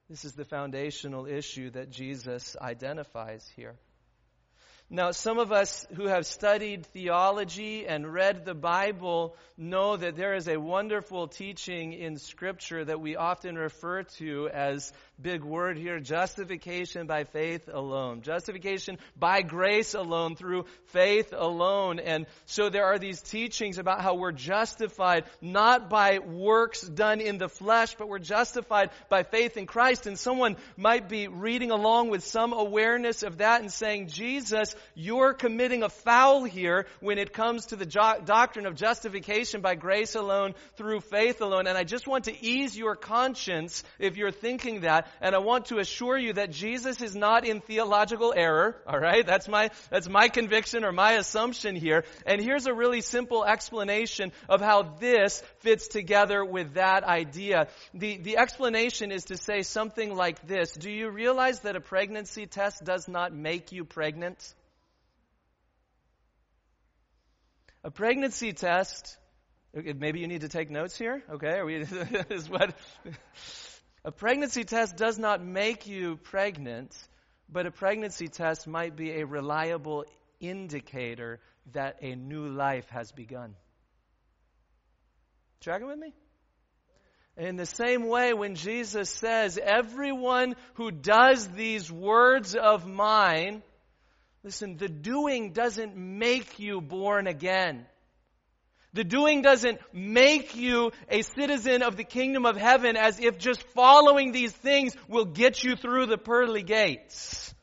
This 0.09 0.25
is 0.25 0.33
the 0.33 0.45
foundational 0.45 1.27
issue 1.27 1.71
that 1.71 1.91
Jesus 1.91 2.57
identifies 2.59 3.47
here. 3.57 3.75
Now, 4.91 5.11
some 5.11 5.39
of 5.39 5.53
us 5.53 5.87
who 5.97 6.07
have 6.07 6.25
studied 6.25 6.87
theology 6.87 7.87
and 7.87 8.11
read 8.11 8.47
the 8.47 8.55
Bible 8.55 9.37
know 9.59 9.99
that 9.99 10.17
there 10.17 10.35
is 10.35 10.49
a 10.49 10.57
wonderful 10.57 11.29
teaching 11.29 11.93
in 11.93 12.17
Scripture 12.17 12.87
that 12.87 12.99
we 12.99 13.15
often 13.15 13.57
refer 13.57 14.05
to 14.17 14.49
as 14.49 14.91
big 15.21 15.43
word 15.43 15.77
here 15.77 15.99
justification 16.01 17.07
by 17.07 17.25
faith 17.25 17.69
alone. 17.71 18.23
Justification 18.23 18.99
by 19.19 19.43
grace 19.43 19.93
alone, 19.93 20.37
through 20.37 20.65
faith 20.87 21.35
alone. 21.37 21.99
And 21.99 22.25
so 22.47 22.71
there 22.71 22.87
are 22.87 22.99
these 22.99 23.21
teachings 23.21 23.79
about 23.79 24.01
how 24.01 24.15
we're 24.15 24.33
justified 24.33 25.25
not 25.43 25.91
by 25.91 26.19
works 26.19 26.81
done 26.81 27.21
in 27.21 27.37
the 27.37 27.49
flesh, 27.49 27.95
but 27.99 28.09
we're 28.09 28.21
justified 28.21 28.89
by 29.11 29.23
faith 29.23 29.59
in 29.59 29.67
Christ. 29.67 30.07
And 30.07 30.19
someone 30.19 30.57
might 30.79 31.11
be 31.11 31.29
reading 31.29 31.73
along 31.73 32.09
with 32.09 32.25
some 32.25 32.55
awareness 32.55 33.23
of 33.23 33.39
that 33.39 33.61
and 33.61 33.73
saying, 33.73 34.09
Jesus, 34.09 34.75
you're 34.95 35.35
committing 35.35 35.83
a 35.83 35.89
foul 35.89 36.45
here 36.45 36.87
when 37.01 37.19
it 37.19 37.33
comes 37.33 37.67
to 37.67 37.77
the 37.77 37.87
jo- 37.87 38.21
doctrine 38.25 38.67
of 38.67 38.75
justification 38.75 39.61
by 39.61 39.75
grace 39.75 40.15
alone, 40.15 40.55
through 40.77 41.01
faith 41.01 41.41
alone. 41.41 41.67
And 41.67 41.77
I 41.77 41.85
just 41.85 42.07
want 42.07 42.25
to 42.25 42.45
ease 42.45 42.77
your 42.77 42.97
conscience 42.97 43.85
if 43.99 44.17
you're 44.17 44.31
thinking 44.31 44.81
that. 44.83 45.09
And 45.21 45.35
I 45.35 45.39
want 45.39 45.67
to 45.67 45.79
assure 45.79 46.19
you 46.19 46.35
that 46.35 46.51
Jesus 46.51 47.01
is 47.01 47.15
not 47.15 47.47
in 47.47 47.61
theological 47.61 48.33
error. 48.37 48.77
All 48.87 48.99
right. 48.99 49.27
That's 49.27 49.49
my, 49.49 49.71
that's 49.91 50.09
my 50.09 50.29
conviction 50.29 50.85
or 50.85 50.93
my 50.93 51.13
assumption 51.13 51.77
here. 51.77 52.05
And 52.27 52.41
here's 52.41 52.67
a 52.67 52.75
really 52.75 53.01
simple 53.01 53.45
explanation 53.45 54.33
of 54.49 54.61
how 54.61 54.83
this 55.01 55.43
fits 55.61 55.89
together 55.89 56.45
with 56.45 56.75
that 56.75 57.05
idea. 57.05 57.69
The, 57.95 58.19
the 58.19 58.39
explanation 58.39 59.13
is 59.13 59.25
to 59.27 59.37
say 59.37 59.63
something 59.63 60.15
like 60.15 60.47
this. 60.47 60.73
Do 60.73 60.91
you 60.91 61.11
realize 61.11 61.61
that 61.61 61.77
a 61.77 61.81
pregnancy 61.81 62.47
test 62.47 62.85
does 62.85 63.09
not 63.09 63.33
make 63.33 63.73
you 63.73 63.85
pregnant? 63.85 64.55
A 67.85 67.91
pregnancy 67.91 68.53
test, 68.53 69.17
maybe 69.73 70.19
you 70.21 70.27
need 70.27 70.41
to 70.41 70.49
take 70.49 70.71
notes 70.71 70.99
here, 70.99 71.23
okay? 71.31 71.59
Are 71.59 71.65
we, 71.65 71.77
is 72.31 72.51
what, 72.51 72.75
a 74.05 74.11
pregnancy 74.11 74.65
test 74.65 74.97
does 74.97 75.19
not 75.19 75.45
make 75.45 75.87
you 75.87 76.17
pregnant, 76.17 76.97
but 77.49 77.67
a 77.67 77.71
pregnancy 77.71 78.29
test 78.29 78.67
might 78.67 78.97
be 78.97 79.13
a 79.13 79.27
reliable 79.27 80.05
indicator 80.41 81.41
that 81.73 81.99
a 82.03 82.15
new 82.17 82.49
life 82.49 82.89
has 82.91 83.13
begun. 83.13 83.55
Tracking 85.61 85.87
with 85.87 85.99
me? 85.99 86.15
In 87.37 87.57
the 87.57 87.67
same 87.67 88.09
way, 88.09 88.33
when 88.33 88.57
Jesus 88.57 89.09
says, 89.09 89.59
Everyone 89.63 90.57
who 90.75 90.91
does 90.91 91.47
these 91.49 91.91
words 91.91 92.57
of 92.57 92.89
mine 92.89 93.63
Listen, 94.45 94.77
the 94.77 94.89
doing 94.89 95.53
doesn't 95.53 95.97
make 95.97 96.59
you 96.59 96.81
born 96.81 97.27
again. 97.27 97.87
The 98.95 99.05
doing 99.05 99.43
doesn't 99.43 99.79
make 99.93 100.57
you 100.57 100.93
a 101.09 101.23
citizen 101.23 101.83
of 101.83 101.97
the 101.97 102.05
kingdom 102.05 102.47
of 102.47 102.57
heaven 102.57 102.97
as 102.97 103.21
if 103.21 103.39
just 103.39 103.63
following 103.75 104.33
these 104.33 104.53
things 104.53 104.95
will 105.09 105.27
get 105.27 105.63
you 105.63 105.77
through 105.77 106.07
the 106.07 106.19
pearly 106.19 106.63
gates. 106.63 107.55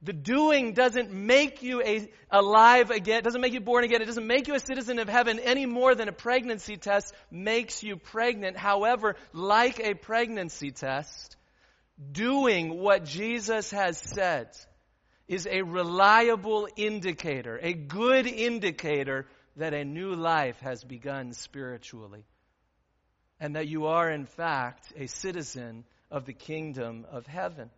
The 0.00 0.12
doing 0.12 0.74
doesn't 0.74 1.10
make 1.10 1.60
you 1.62 1.82
a, 1.82 2.08
alive 2.30 2.92
again, 2.92 3.24
doesn't 3.24 3.40
make 3.40 3.52
you 3.52 3.60
born 3.60 3.82
again. 3.82 4.00
It 4.00 4.04
doesn't 4.04 4.28
make 4.28 4.46
you 4.46 4.54
a 4.54 4.60
citizen 4.60 5.00
of 5.00 5.08
heaven 5.08 5.40
any 5.40 5.66
more 5.66 5.96
than 5.96 6.08
a 6.08 6.12
pregnancy 6.12 6.76
test 6.76 7.12
makes 7.32 7.82
you 7.82 7.96
pregnant. 7.96 8.56
However, 8.56 9.16
like 9.32 9.80
a 9.80 9.94
pregnancy 9.94 10.70
test, 10.70 11.36
doing 12.12 12.78
what 12.78 13.04
Jesus 13.04 13.70
has 13.70 13.98
said 13.98 14.48
is 15.26 15.46
a 15.46 15.62
reliable 15.62 16.68
indicator, 16.76 17.58
a 17.62 17.72
good 17.72 18.26
indicator 18.26 19.26
that 19.56 19.74
a 19.74 19.84
new 19.84 20.14
life 20.14 20.58
has 20.60 20.82
begun 20.84 21.32
spiritually. 21.32 22.24
And 23.40 23.54
that 23.56 23.68
you 23.68 23.86
are, 23.86 24.10
in 24.10 24.26
fact, 24.26 24.92
a 24.96 25.06
citizen 25.06 25.84
of 26.10 26.24
the 26.24 26.32
kingdom 26.32 27.06
of 27.10 27.26
heaven. 27.26 27.70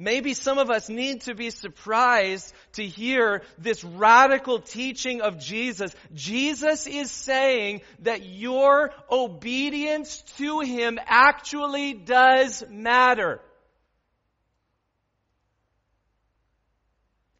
Maybe 0.00 0.32
some 0.32 0.56
of 0.56 0.70
us 0.70 0.88
need 0.88 1.20
to 1.22 1.34
be 1.34 1.50
surprised 1.50 2.54
to 2.72 2.86
hear 2.86 3.42
this 3.58 3.84
radical 3.84 4.58
teaching 4.58 5.20
of 5.20 5.38
Jesus. 5.38 5.94
Jesus 6.14 6.86
is 6.86 7.10
saying 7.10 7.82
that 7.98 8.24
your 8.24 8.94
obedience 9.10 10.22
to 10.38 10.60
Him 10.60 10.98
actually 11.04 11.92
does 11.92 12.64
matter. 12.70 13.42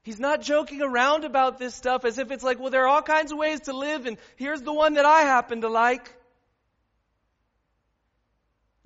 He's 0.03 0.21
not 0.21 0.43
joking 0.43 0.83
around 0.83 1.25
about 1.25 1.59
this 1.59 1.75
stuff 1.75 2.05
as 2.05 2.19
if 2.19 2.31
it's 2.31 2.45
like, 2.45 2.61
well, 2.61 2.69
there 2.69 2.85
are 2.85 2.89
all 2.89 3.01
kinds 3.01 3.33
of 3.33 3.39
ways 3.39 3.61
to 3.61 3.73
live, 3.73 4.05
and 4.05 4.19
here's 4.37 4.61
the 4.61 4.73
one 4.75 4.95
that 4.95 5.07
I 5.07 5.23
happen 5.23 5.63
to 5.63 5.69
like. 5.71 6.15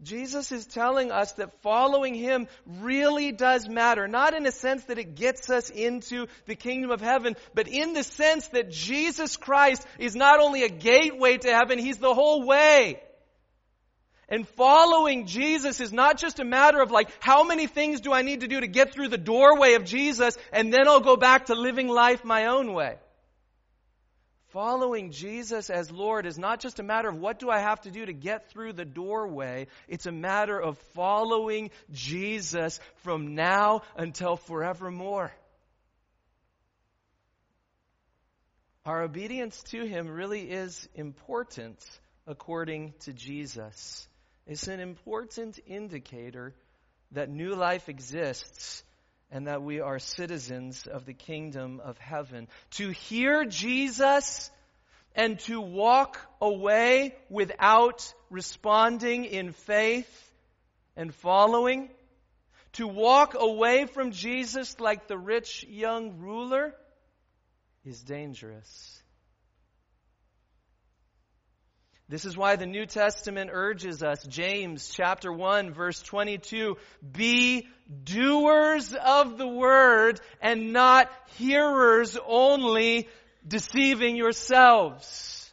Jesus 0.04 0.52
is 0.52 0.66
telling 0.66 1.11
us 1.11 1.32
that 1.32 1.61
following 1.62 2.14
Him 2.14 2.46
really 2.80 3.32
does 3.32 3.68
matter. 3.68 4.06
Not 4.06 4.34
in 4.34 4.46
a 4.46 4.52
sense 4.52 4.84
that 4.84 4.99
it 4.99 5.16
gets 5.16 5.50
us 5.50 5.70
into 5.70 6.26
the 6.46 6.54
kingdom 6.54 6.90
of 6.90 7.00
heaven, 7.00 7.37
but 7.54 7.68
in 7.68 7.94
the 7.94 8.04
sense 8.04 8.49
that 8.49 8.70
Jesus 8.70 9.37
Christ 9.37 9.84
is 9.99 10.14
not 10.14 10.40
only 10.40 10.62
a 10.62 10.68
gateway 10.68 11.38
to 11.38 11.49
heaven, 11.49 11.78
He's 11.78 11.99
the 11.99 12.14
whole 12.14 12.46
way. 12.46 13.00
And 14.28 14.49
following 14.49 15.26
Jesus 15.26 15.80
is 15.80 15.92
not 15.92 16.18
just 16.18 16.38
a 16.38 16.44
matter 16.44 16.80
of 16.80 16.90
like, 16.90 17.11
how 17.20 17.44
many 17.44 17.66
things 17.66 18.00
do 18.00 18.12
I 18.12 18.23
need 18.23 18.40
to 18.40 18.49
do 18.49 18.61
to 18.61 18.66
get 18.66 18.92
through 18.92 19.08
the 19.08 19.18
doorway 19.18 19.75
of 19.75 19.84
Jesus 19.84 20.37
and 20.52 20.73
then 20.73 20.88
I'll 20.88 21.00
go 21.00 21.16
back 21.16 21.46
to 21.46 21.54
living 21.54 21.88
life 21.88 22.25
my 22.25 22.46
own 22.46 22.73
way. 22.73 22.96
Following 24.54 25.11
Jesus 25.11 25.68
as 25.68 25.90
Lord 25.90 26.26
is 26.26 26.38
not 26.38 26.61
just 26.61 26.78
a 26.78 26.84
matter 26.84 27.08
of 27.08 27.16
what 27.16 27.40
do 27.40 27.50
I 27.50 27.58
have 27.58 27.80
to 27.80 27.90
do 27.90 28.06
to 28.06 28.12
get 28.12 28.50
through 28.50 28.75
the 28.75 28.84
doorway. 28.84 29.66
It's 29.88 30.06
a 30.06 30.12
matter 30.12 30.56
of 30.56 30.78
following 30.94 31.73
Jesus 31.92 32.78
from 32.99 33.34
now 33.34 33.82
until 33.96 34.37
forevermore. 34.37 35.32
Our 38.87 39.02
obedience 39.02 39.61
to 39.70 39.84
Him 39.84 40.06
really 40.06 40.42
is 40.42 40.88
important 40.94 41.84
according 42.25 42.94
to 43.00 43.12
Jesus. 43.12 44.06
It's 44.46 44.68
an 44.68 44.78
important 44.78 45.58
indicator 45.66 46.54
that 47.11 47.28
new 47.28 47.56
life 47.56 47.88
exists 47.88 48.84
and 49.31 49.47
that 49.47 49.62
we 49.62 49.81
are 49.81 49.99
citizens 49.99 50.87
of 50.87 51.07
the 51.07 51.14
kingdom 51.14 51.81
of 51.81 51.99
heaven. 51.99 52.49
To 52.73 52.90
hear 52.90 53.45
Jesus 53.45 54.50
and 55.14 55.38
to 55.40 55.61
walk 55.61 56.19
away 56.40 57.14
without 57.28 58.12
responding 58.31 59.25
in 59.25 59.52
faith 59.52 60.33
and 60.97 61.14
following, 61.14 61.90
to 62.75 62.87
walk 62.87 63.35
away 63.38 63.87
from 63.87 64.11
Jesus 64.11 64.81
like 64.81 65.07
the 65.07 65.19
rich 65.19 65.64
young 65.69 66.19
ruler 66.19 66.75
is 67.85 68.02
dangerous. 68.02 69.02
This 72.08 72.26
is 72.26 72.37
why 72.37 72.56
the 72.56 72.66
New 72.66 72.84
Testament 72.84 73.50
urges 73.52 74.02
us, 74.02 74.23
James 74.26 74.90
chapter 74.90 75.32
1 75.32 75.73
verse 75.73 76.02
22, 76.02 76.76
be 77.12 77.66
doers 78.04 78.92
of 78.94 79.38
the 79.38 79.49
word 79.49 80.21
and 80.43 80.75
not 80.75 81.10
hearers 81.36 82.19
only, 82.26 83.08
deceiving 83.47 84.17
yourselves. 84.17 85.50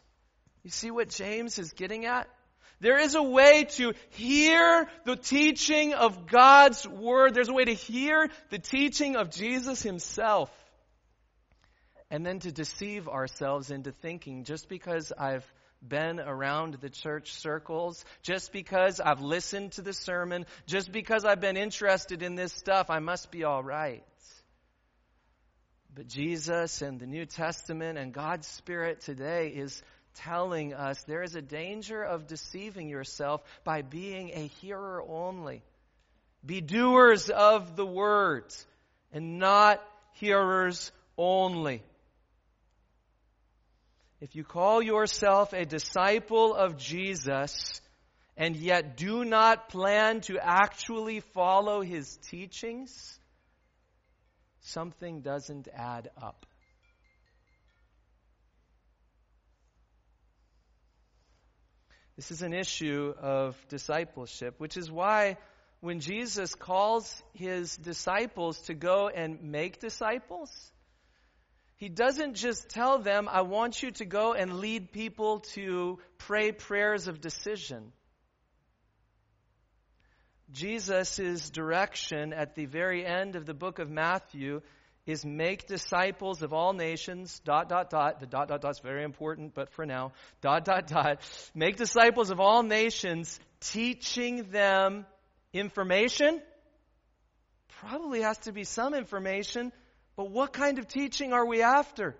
You 0.63 0.71
see 0.71 0.91
what 0.91 1.09
James 1.09 1.57
is 1.57 1.71
getting 1.71 2.05
at? 2.05 2.27
There 2.81 2.99
is 2.99 3.15
a 3.15 3.23
way 3.23 3.65
to 3.75 3.93
hear 4.09 4.87
the 5.05 5.15
teaching 5.15 5.93
of 5.93 6.25
God's 6.25 6.87
Word. 6.87 7.35
There's 7.35 7.47
a 7.47 7.53
way 7.53 7.65
to 7.65 7.73
hear 7.73 8.29
the 8.49 8.57
teaching 8.57 9.15
of 9.15 9.29
Jesus 9.29 9.83
Himself. 9.83 10.49
And 12.09 12.25
then 12.25 12.39
to 12.39 12.51
deceive 12.51 13.07
ourselves 13.07 13.69
into 13.69 13.91
thinking 13.91 14.43
just 14.45 14.67
because 14.67 15.13
I've 15.17 15.45
been 15.85 16.19
around 16.19 16.75
the 16.75 16.89
church 16.89 17.33
circles, 17.33 18.03
just 18.21 18.51
because 18.51 18.99
I've 18.99 19.21
listened 19.21 19.73
to 19.73 19.81
the 19.81 19.93
sermon, 19.93 20.45
just 20.67 20.91
because 20.91 21.25
I've 21.25 21.41
been 21.41 21.57
interested 21.57 22.21
in 22.21 22.35
this 22.35 22.53
stuff, 22.53 22.89
I 22.89 22.99
must 22.99 23.31
be 23.31 23.43
all 23.43 23.63
right. 23.63 24.03
But 25.93 26.07
Jesus 26.07 26.81
and 26.81 26.99
the 26.99 27.07
New 27.07 27.25
Testament 27.25 27.97
and 27.97 28.13
God's 28.13 28.47
Spirit 28.47 29.01
today 29.01 29.49
is 29.49 29.81
telling 30.15 30.73
us 30.73 31.01
there 31.03 31.23
is 31.23 31.35
a 31.35 31.41
danger 31.41 32.01
of 32.01 32.27
deceiving 32.27 32.87
yourself 32.87 33.41
by 33.63 33.81
being 33.81 34.29
a 34.29 34.47
hearer 34.61 35.03
only. 35.05 35.63
Be 36.45 36.61
doers 36.61 37.29
of 37.29 37.75
the 37.75 37.85
word 37.85 38.45
and 39.11 39.37
not 39.37 39.81
hearers 40.13 40.91
only. 41.17 41.83
If 44.21 44.36
you 44.36 44.43
call 44.43 44.84
yourself 44.84 45.51
a 45.51 45.65
disciple 45.65 46.53
of 46.53 46.77
Jesus 46.77 47.81
and 48.38 48.55
yet 48.55 48.95
do 48.95 49.25
not 49.25 49.69
plan 49.69 50.21
to 50.21 50.38
actually 50.39 51.21
follow 51.21 51.81
his 51.81 52.17
teachings, 52.29 53.19
something 54.60 55.21
doesn't 55.21 55.67
add 55.73 56.12
up. 56.21 56.45
This 62.15 62.29
is 62.29 62.43
an 62.43 62.53
issue 62.53 63.15
of 63.19 63.57
discipleship, 63.69 64.60
which 64.60 64.77
is 64.77 64.91
why 64.91 65.38
when 65.79 65.99
Jesus 65.99 66.53
calls 66.53 67.23
his 67.34 67.75
disciples 67.75 68.62
to 68.67 68.75
go 68.75 69.07
and 69.07 69.41
make 69.41 69.79
disciples, 69.79 70.71
he 71.81 71.89
doesn't 71.89 72.35
just 72.35 72.69
tell 72.69 72.99
them, 72.99 73.27
I 73.27 73.41
want 73.41 73.81
you 73.81 73.89
to 73.93 74.05
go 74.05 74.33
and 74.33 74.59
lead 74.59 74.91
people 74.91 75.39
to 75.55 75.97
pray 76.19 76.51
prayers 76.51 77.07
of 77.07 77.19
decision. 77.19 77.91
Jesus' 80.51 81.49
direction 81.49 82.33
at 82.33 82.53
the 82.53 82.65
very 82.67 83.03
end 83.03 83.35
of 83.35 83.47
the 83.47 83.55
book 83.55 83.79
of 83.79 83.89
Matthew 83.89 84.61
is 85.07 85.25
make 85.25 85.65
disciples 85.65 86.43
of 86.43 86.53
all 86.53 86.73
nations, 86.73 87.41
dot, 87.45 87.67
dot, 87.67 87.89
dot. 87.89 88.19
The 88.19 88.27
dot, 88.27 88.49
dot, 88.49 88.61
dot 88.61 88.75
is 88.75 88.79
very 88.81 89.03
important, 89.03 89.55
but 89.55 89.71
for 89.71 89.83
now, 89.83 90.11
dot, 90.39 90.63
dot, 90.65 90.85
dot. 90.85 91.17
Make 91.55 91.77
disciples 91.77 92.29
of 92.29 92.39
all 92.39 92.61
nations, 92.61 93.39
teaching 93.59 94.51
them 94.51 95.07
information. 95.51 96.43
Probably 97.79 98.21
has 98.21 98.37
to 98.39 98.51
be 98.51 98.65
some 98.65 98.93
information 98.93 99.71
but 100.15 100.30
what 100.30 100.54
kind 100.54 100.80
of 100.80 100.88
teaching 100.88 101.34
are 101.34 101.45
we 101.45 101.62
after? 101.62 102.15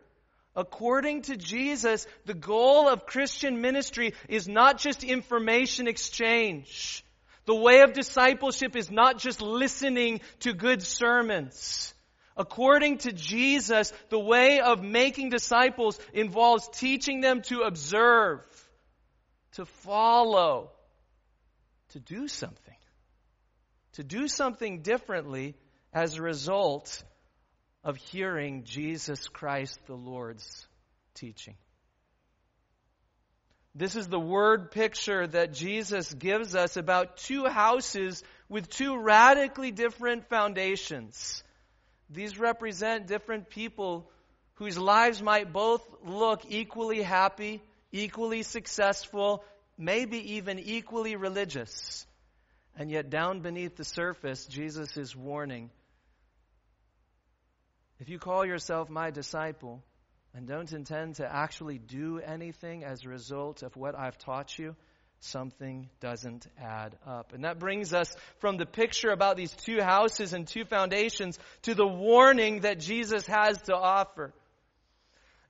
According 0.56 1.24
to 1.24 1.38
Jesus, 1.38 2.06
the 2.26 2.34
goal 2.34 2.90
of 2.90 3.06
Christian 3.06 3.62
ministry 3.62 4.14
is 4.28 4.48
not 4.48 4.80
just 4.80 5.04
information 5.04 5.88
exchange. 5.88 7.06
The 7.46 7.56
way 7.56 7.82
of 7.82 7.94
discipleship 7.94 8.76
is 8.76 8.92
not 8.92 9.18
just 9.18 9.42
listening 9.42 10.22
to 10.40 10.54
good 10.54 10.84
sermons. 10.84 11.94
According 12.36 13.00
to 13.00 13.12
Jesus, 13.12 13.94
the 14.10 14.20
way 14.20 14.60
of 14.60 14.84
making 14.84 15.30
disciples 15.30 16.00
involves 16.14 16.68
teaching 16.70 17.22
them 17.22 17.42
to 17.44 17.62
observe, 17.62 18.42
to 19.54 19.66
follow, 19.66 20.72
to 21.90 22.00
do 22.00 22.28
something. 22.28 22.76
To 23.94 24.04
do 24.04 24.28
something 24.28 24.82
differently 24.82 25.56
as 25.94 26.16
a 26.16 26.22
result 26.22 27.04
of 27.84 27.98
hearing 27.98 28.63
Jesus 28.63 29.28
Christ 29.28 29.80
the 29.88 29.96
Lord's 29.96 30.67
teaching. 31.15 31.56
This 33.74 33.96
is 33.96 34.08
the 34.08 34.20
word 34.20 34.72
picture 34.72 35.26
that 35.28 35.54
Jesus 35.54 36.13
gives 36.13 36.56
us 36.56 36.76
about 36.76 37.17
two 37.17 37.46
houses 37.46 38.22
with 38.50 38.70
two 38.70 38.98
radically 38.98 39.72
different 39.72 40.28
foundations. 40.28 41.41
These 42.10 42.38
represent 42.38 43.08
different 43.08 43.50
people 43.50 44.12
whose 44.56 44.78
lives 44.78 45.22
might 45.22 45.54
both 45.54 45.82
look 46.04 46.41
equally 46.50 47.02
happy, 47.02 47.62
equally 47.94 48.44
successful, 48.44 49.46
maybe 49.78 50.34
even 50.34 50.60
equally 50.60 51.15
religious. 51.15 52.06
And 52.78 52.91
yet, 52.91 53.10
down 53.10 53.39
beneath 53.39 53.78
the 53.78 53.86
surface, 53.86 54.46
Jesus 54.46 54.98
is 54.98 55.15
warning 55.15 55.72
If 58.02 58.10
you 58.10 58.18
call 58.18 58.44
yourself 58.44 58.90
my 58.90 59.12
disciple 59.12 59.84
and 60.34 60.48
don't 60.48 60.74
intend 60.74 61.18
to 61.18 61.32
actually 61.32 61.78
do 61.78 62.18
anything 62.18 62.84
as 62.84 63.06
a 63.06 63.10
result 63.10 63.62
of 63.62 63.76
what 63.76 63.96
I've 63.96 64.18
taught 64.18 64.58
you, 64.58 64.76
something 65.20 65.88
doesn't 66.00 66.48
add 66.60 66.98
up. 67.06 67.32
And 67.32 67.44
that 67.44 67.60
brings 67.60 67.94
us 67.94 68.12
from 68.40 68.58
the 68.58 68.66
picture 68.66 69.12
about 69.12 69.38
these 69.38 69.52
two 69.52 69.80
houses 69.84 70.34
and 70.34 70.48
two 70.48 70.66
foundations 70.66 71.38
to 71.62 71.76
the 71.76 71.86
warning 71.86 72.62
that 72.62 72.80
Jesus 72.80 73.28
has 73.28 73.62
to 73.64 73.76
offer. 73.76 74.34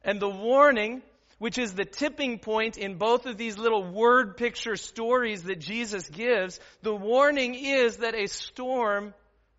And 0.03 0.19
the 0.19 0.27
warning, 0.27 1.03
which 1.39 1.57
is 1.57 1.73
the 1.73 1.85
tipping 1.85 2.37
point 2.37 2.77
in 2.77 2.97
both 2.97 3.27
of 3.27 3.37
these 3.37 3.57
little 3.57 3.89
word 3.93 4.35
picture 4.35 4.75
stories 4.75 5.43
that 5.43 5.59
Jesus 5.59 6.09
gives, 6.09 6.59
the 6.81 6.93
warning 6.93 7.55
is 7.55 7.97
that 7.97 8.13
a 8.13 8.27
storm 8.27 9.13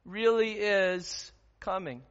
really 0.04 0.52
is 0.52 1.32
coming. 1.58 2.02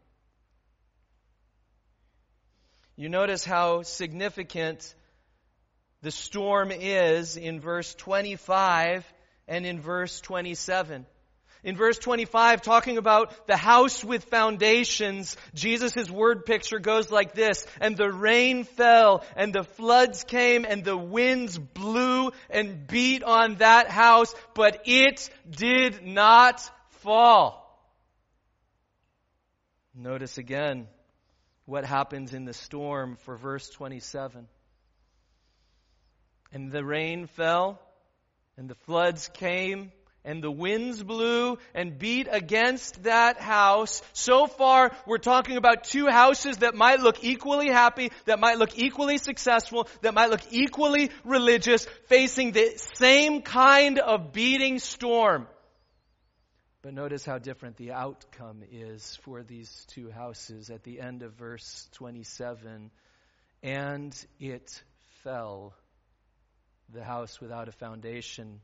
You 3.02 3.10
notice 3.10 3.44
how 3.44 3.82
significant 3.82 4.94
the 6.04 6.12
storm 6.12 6.70
is 6.70 7.36
in 7.36 7.60
verse 7.60 7.96
25 7.96 9.04
and 9.48 9.66
in 9.66 9.82
verse 9.82 10.22
27. 10.22 11.08
In 11.64 11.76
verse 11.76 11.98
25, 11.98 12.62
talking 12.62 13.00
about 13.00 13.48
the 13.48 13.58
house 13.58 14.04
with 14.04 14.26
foundations, 14.26 15.36
Jesus' 15.56 16.12
word 16.12 16.46
picture 16.46 16.78
goes 16.78 17.10
like 17.10 17.34
this. 17.34 17.66
And 17.80 17.98
the 17.98 18.12
rain 18.12 18.66
fell, 18.66 19.26
and 19.36 19.52
the 19.52 19.64
floods 19.64 20.24
came, 20.24 20.64
and 20.64 20.84
the 20.84 20.96
winds 20.96 21.58
blew 21.58 22.30
and 22.52 22.86
beat 22.86 23.24
on 23.24 23.56
that 23.56 23.90
house, 23.90 24.32
but 24.54 24.84
it 24.86 25.28
did 25.50 26.06
not 26.06 26.62
fall. 27.00 27.68
Notice 29.96 30.38
again 30.38 30.86
what 31.72 31.86
happens 31.86 32.34
in 32.34 32.44
the 32.44 32.54
storm 32.54 33.16
for 33.22 33.38
verse 33.38 33.70
27. 33.70 34.46
And 36.52 36.70
the 36.70 36.84
rain 36.84 37.28
fell, 37.28 37.80
and 38.58 38.70
the 38.70 38.76
floods 38.76 39.30
came, 39.36 39.94
and 40.26 40.44
the 40.44 40.52
winds 40.52 41.02
blew 41.02 41.58
and 41.74 41.98
beat 41.98 42.28
against 42.30 43.04
that 43.04 43.40
house. 43.40 44.02
So 44.12 44.48
far, 44.48 44.92
we're 45.08 45.18
talking 45.18 45.56
about 45.56 45.86
two 45.86 46.08
houses 46.08 46.58
that 46.58 46.76
might 46.76 47.00
look 47.00 47.24
equally 47.24 47.70
happy, 47.70 48.12
that 48.26 48.42
might 48.42 48.58
look 48.58 48.78
equally 48.78 49.18
successful, 49.18 49.88
that 50.02 50.14
might 50.14 50.30
look 50.30 50.42
equally 50.52 51.10
religious, 51.24 51.88
facing 52.08 52.52
the 52.52 52.74
same 52.96 53.44
kind 53.44 53.98
of 53.98 54.34
beating 54.34 54.80
storm. 54.80 55.48
But 56.82 56.96
notice 56.96 57.24
how 57.24 57.38
different 57.38 57.78
the 57.78 57.92
outcome 57.92 58.64
is 58.72 59.20
for 59.24 59.44
these 59.44 59.86
two 59.90 60.10
houses 60.10 60.72
at 60.72 60.84
the 60.84 61.00
end 61.00 61.22
of 61.22 61.34
verse 61.34 61.88
27. 61.94 62.90
And 63.62 64.26
it 64.40 64.82
fell 65.24 65.76
the 66.92 67.04
house 67.04 67.40
without 67.40 67.68
a 67.68 67.72
foundation, 67.72 68.62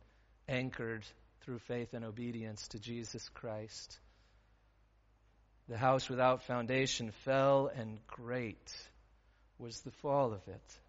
anchored 0.47 1.05
through 1.41 1.59
faith 1.59 1.93
and 1.93 2.03
obedience 2.03 2.67
to 2.69 2.79
Jesus 2.79 3.29
Christ. 3.29 3.99
The 5.69 5.77
house 5.77 6.09
without 6.09 6.43
foundation 6.43 7.11
fell, 7.23 7.69
and 7.73 7.99
great 8.07 8.73
was 9.59 9.81
the 9.81 9.91
fall 9.91 10.33
of 10.33 10.41
it. 10.47 10.79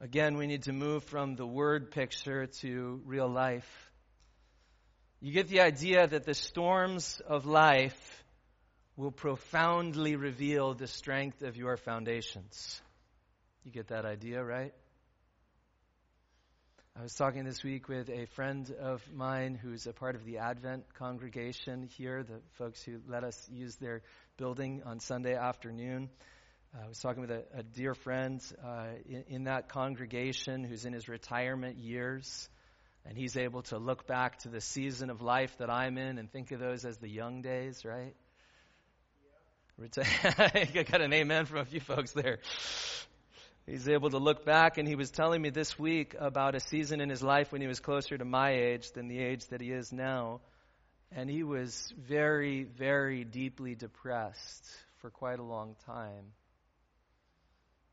Again, 0.00 0.36
we 0.36 0.46
need 0.46 0.64
to 0.64 0.74
move 0.74 1.04
from 1.04 1.36
the 1.36 1.46
word 1.46 1.90
picture 1.90 2.46
to 2.60 3.00
real 3.06 3.28
life. 3.28 3.90
You 5.20 5.32
get 5.32 5.48
the 5.48 5.62
idea 5.62 6.06
that 6.06 6.24
the 6.24 6.34
storms 6.34 7.22
of 7.26 7.46
life 7.46 8.24
will 8.96 9.10
profoundly 9.10 10.14
reveal 10.14 10.74
the 10.74 10.86
strength 10.86 11.42
of 11.42 11.56
your 11.56 11.78
foundations. 11.78 12.80
You 13.64 13.72
get 13.72 13.88
that 13.88 14.04
idea, 14.04 14.44
right? 14.44 14.74
I 16.94 17.02
was 17.02 17.14
talking 17.14 17.44
this 17.44 17.64
week 17.64 17.88
with 17.88 18.10
a 18.10 18.26
friend 18.26 18.70
of 18.78 19.02
mine 19.14 19.54
who's 19.54 19.86
a 19.86 19.92
part 19.94 20.14
of 20.14 20.24
the 20.26 20.38
Advent 20.38 20.84
congregation 20.98 21.88
here, 21.96 22.22
the 22.22 22.40
folks 22.58 22.82
who 22.82 23.00
let 23.08 23.24
us 23.24 23.48
use 23.50 23.76
their 23.76 24.02
building 24.36 24.82
on 24.84 25.00
Sunday 25.00 25.34
afternoon. 25.34 26.10
Uh, 26.76 26.84
I 26.84 26.88
was 26.88 26.98
talking 26.98 27.20
with 27.20 27.30
a, 27.30 27.42
a 27.54 27.62
dear 27.62 27.94
friend 27.94 28.42
uh, 28.64 28.86
in, 29.08 29.24
in 29.28 29.44
that 29.44 29.68
congregation 29.68 30.64
who's 30.64 30.84
in 30.84 30.92
his 30.92 31.08
retirement 31.08 31.78
years, 31.78 32.48
and 33.04 33.16
he's 33.16 33.36
able 33.36 33.62
to 33.64 33.78
look 33.78 34.06
back 34.06 34.38
to 34.40 34.48
the 34.48 34.60
season 34.60 35.10
of 35.10 35.22
life 35.22 35.56
that 35.58 35.70
I'm 35.70 35.96
in 35.96 36.18
and 36.18 36.30
think 36.30 36.52
of 36.52 36.60
those 36.60 36.84
as 36.84 36.98
the 36.98 37.08
young 37.08 37.42
days, 37.42 37.84
right? 37.84 38.14
I 39.98 40.84
got 40.90 41.02
an 41.02 41.12
amen 41.12 41.44
from 41.44 41.58
a 41.58 41.64
few 41.64 41.80
folks 41.80 42.12
there. 42.12 42.38
He's 43.66 43.88
able 43.88 44.10
to 44.10 44.18
look 44.18 44.44
back, 44.44 44.78
and 44.78 44.88
he 44.88 44.94
was 44.94 45.10
telling 45.10 45.42
me 45.42 45.50
this 45.50 45.78
week 45.78 46.14
about 46.18 46.54
a 46.54 46.60
season 46.60 47.00
in 47.00 47.10
his 47.10 47.22
life 47.22 47.52
when 47.52 47.60
he 47.60 47.66
was 47.66 47.80
closer 47.80 48.16
to 48.16 48.24
my 48.24 48.52
age 48.52 48.92
than 48.92 49.08
the 49.08 49.18
age 49.18 49.46
that 49.48 49.60
he 49.60 49.70
is 49.70 49.92
now. 49.92 50.40
And 51.12 51.28
he 51.28 51.42
was 51.42 51.92
very, 51.98 52.64
very 52.64 53.24
deeply 53.24 53.74
depressed 53.74 54.66
for 55.00 55.10
quite 55.10 55.38
a 55.38 55.44
long 55.44 55.76
time. 55.86 56.32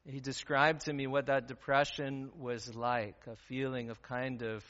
He 0.05 0.19
described 0.19 0.81
to 0.85 0.93
me 0.93 1.07
what 1.07 1.27
that 1.27 1.47
depression 1.47 2.31
was 2.37 2.75
like 2.75 3.15
a 3.27 3.35
feeling 3.47 3.89
of 3.89 4.01
kind 4.01 4.41
of 4.43 4.65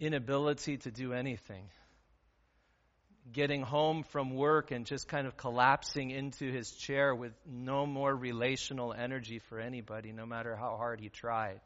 inability 0.00 0.78
to 0.78 0.90
do 0.90 1.12
anything 1.12 1.68
getting 3.32 3.62
home 3.62 4.02
from 4.04 4.34
work 4.34 4.70
and 4.70 4.86
just 4.86 5.08
kind 5.08 5.26
of 5.26 5.36
collapsing 5.36 6.10
into 6.10 6.50
his 6.50 6.70
chair 6.70 7.14
with 7.14 7.32
no 7.44 7.86
more 7.86 8.14
relational 8.14 8.92
energy 8.92 9.38
for 9.38 9.58
anybody, 9.58 10.12
no 10.12 10.26
matter 10.26 10.54
how 10.54 10.76
hard 10.76 11.00
he 11.00 11.08
tried. 11.08 11.60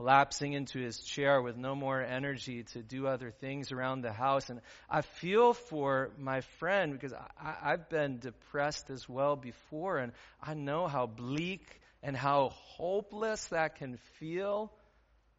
Collapsing 0.00 0.54
into 0.54 0.78
his 0.78 0.98
chair 1.00 1.42
with 1.42 1.58
no 1.58 1.74
more 1.74 2.00
energy 2.00 2.62
to 2.72 2.82
do 2.82 3.06
other 3.06 3.30
things 3.30 3.70
around 3.70 4.00
the 4.00 4.14
house. 4.14 4.48
And 4.48 4.62
I 4.88 5.02
feel 5.02 5.52
for 5.52 6.10
my 6.16 6.40
friend 6.58 6.94
because 6.94 7.12
I, 7.12 7.72
have 7.72 7.90
been 7.90 8.18
depressed 8.18 8.88
as 8.88 9.06
well 9.06 9.36
before, 9.36 9.98
and 9.98 10.12
I 10.42 10.54
know 10.54 10.86
how 10.86 11.04
bleak 11.04 11.82
and 12.02 12.16
how 12.16 12.48
hopeless 12.48 13.44
that 13.48 13.76
can 13.76 13.98
feel 14.18 14.72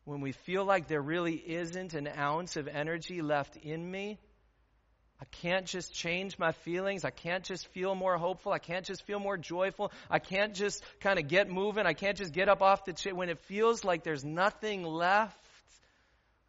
when 0.05 0.21
we 0.21 0.31
feel 0.31 0.63
like 0.63 0.87
there 0.87 1.01
really 1.01 1.33
isn't 1.33 1.95
an 1.95 2.07
ounce 2.07 2.55
of 2.55 2.67
energy 2.67 3.23
left 3.23 3.55
in 3.55 3.89
me. 3.89 4.19
I 5.21 5.25
can't 5.25 5.67
just 5.67 5.93
change 5.93 6.39
my 6.39 6.51
feelings. 6.51 7.05
I 7.05 7.11
can't 7.11 7.43
just 7.43 7.67
feel 7.67 7.93
more 7.93 8.17
hopeful. 8.17 8.51
I 8.51 8.57
can't 8.57 8.83
just 8.83 9.05
feel 9.05 9.19
more 9.19 9.37
joyful. 9.37 9.91
I 10.09 10.17
can't 10.17 10.55
just 10.55 10.83
kind 10.99 11.19
of 11.19 11.27
get 11.27 11.47
moving. 11.47 11.85
I 11.85 11.93
can't 11.93 12.17
just 12.17 12.33
get 12.33 12.49
up 12.49 12.63
off 12.63 12.85
the 12.85 12.93
chair 12.93 13.13
when 13.13 13.29
it 13.29 13.39
feels 13.41 13.83
like 13.83 14.03
there's 14.03 14.25
nothing 14.25 14.83
left. 14.83 15.37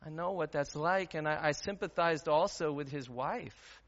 I 0.05 0.09
know 0.09 0.33
what 0.33 0.53
that's 0.53 0.75
like, 0.75 1.13
and 1.15 1.29
I, 1.29 1.39
I 1.49 1.53
sympathized 1.53 2.29
also 2.29 2.73
with 2.73 2.91
his 2.91 3.11
wife. 3.11 3.81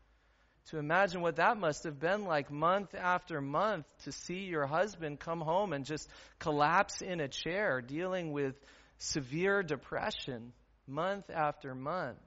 To 0.71 0.79
imagine 0.79 1.23
what 1.23 1.37
that 1.37 1.57
must 1.57 1.85
have 1.85 1.99
been 1.99 2.25
like 2.25 2.51
month 2.51 2.95
after 2.95 3.41
month 3.41 3.87
to 4.05 4.13
see 4.13 4.45
your 4.45 4.67
husband 4.67 5.19
come 5.19 5.41
home 5.41 5.73
and 5.73 5.85
just 5.85 6.09
collapse 6.39 7.01
in 7.01 7.21
a 7.21 7.29
chair 7.29 7.81
dealing 7.81 8.33
with 8.33 8.55
severe 8.99 9.63
depression 9.63 10.53
month 10.87 11.31
after 11.31 11.75
month. 11.75 12.19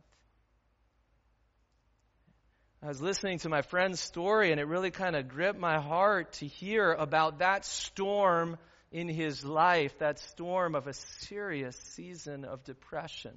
I 2.83 2.87
was 2.89 3.01
listening 3.01 3.39
to 3.39 3.49
my 3.49 3.63
friend's 3.63 3.99
story, 3.99 4.51
and 4.51 4.59
it 4.59 4.67
really 4.67 4.91
kind 4.91 5.15
of 5.15 5.27
gripped 5.27 5.59
my 5.59 5.79
heart 5.79 6.33
to 6.33 6.45
hear 6.45 6.91
about 6.93 7.39
that 7.39 7.65
storm 7.65 8.57
in 8.91 9.09
his 9.09 9.43
life, 9.43 9.97
that 9.97 10.19
storm 10.19 10.75
of 10.75 10.85
a 10.85 10.93
serious 10.93 11.75
season 11.95 12.45
of 12.45 12.63
depression. 12.63 13.33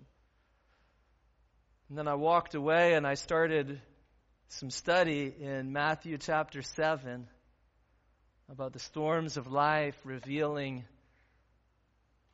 And 1.88 1.96
then 1.96 2.06
I 2.06 2.14
walked 2.14 2.54
away 2.54 2.92
and 2.92 3.06
I 3.06 3.14
started 3.14 3.80
some 4.48 4.70
study 4.70 5.34
in 5.40 5.72
Matthew 5.72 6.18
chapter 6.18 6.60
7 6.60 7.26
about 8.50 8.74
the 8.74 8.78
storms 8.78 9.38
of 9.38 9.46
life 9.46 9.98
revealing 10.04 10.84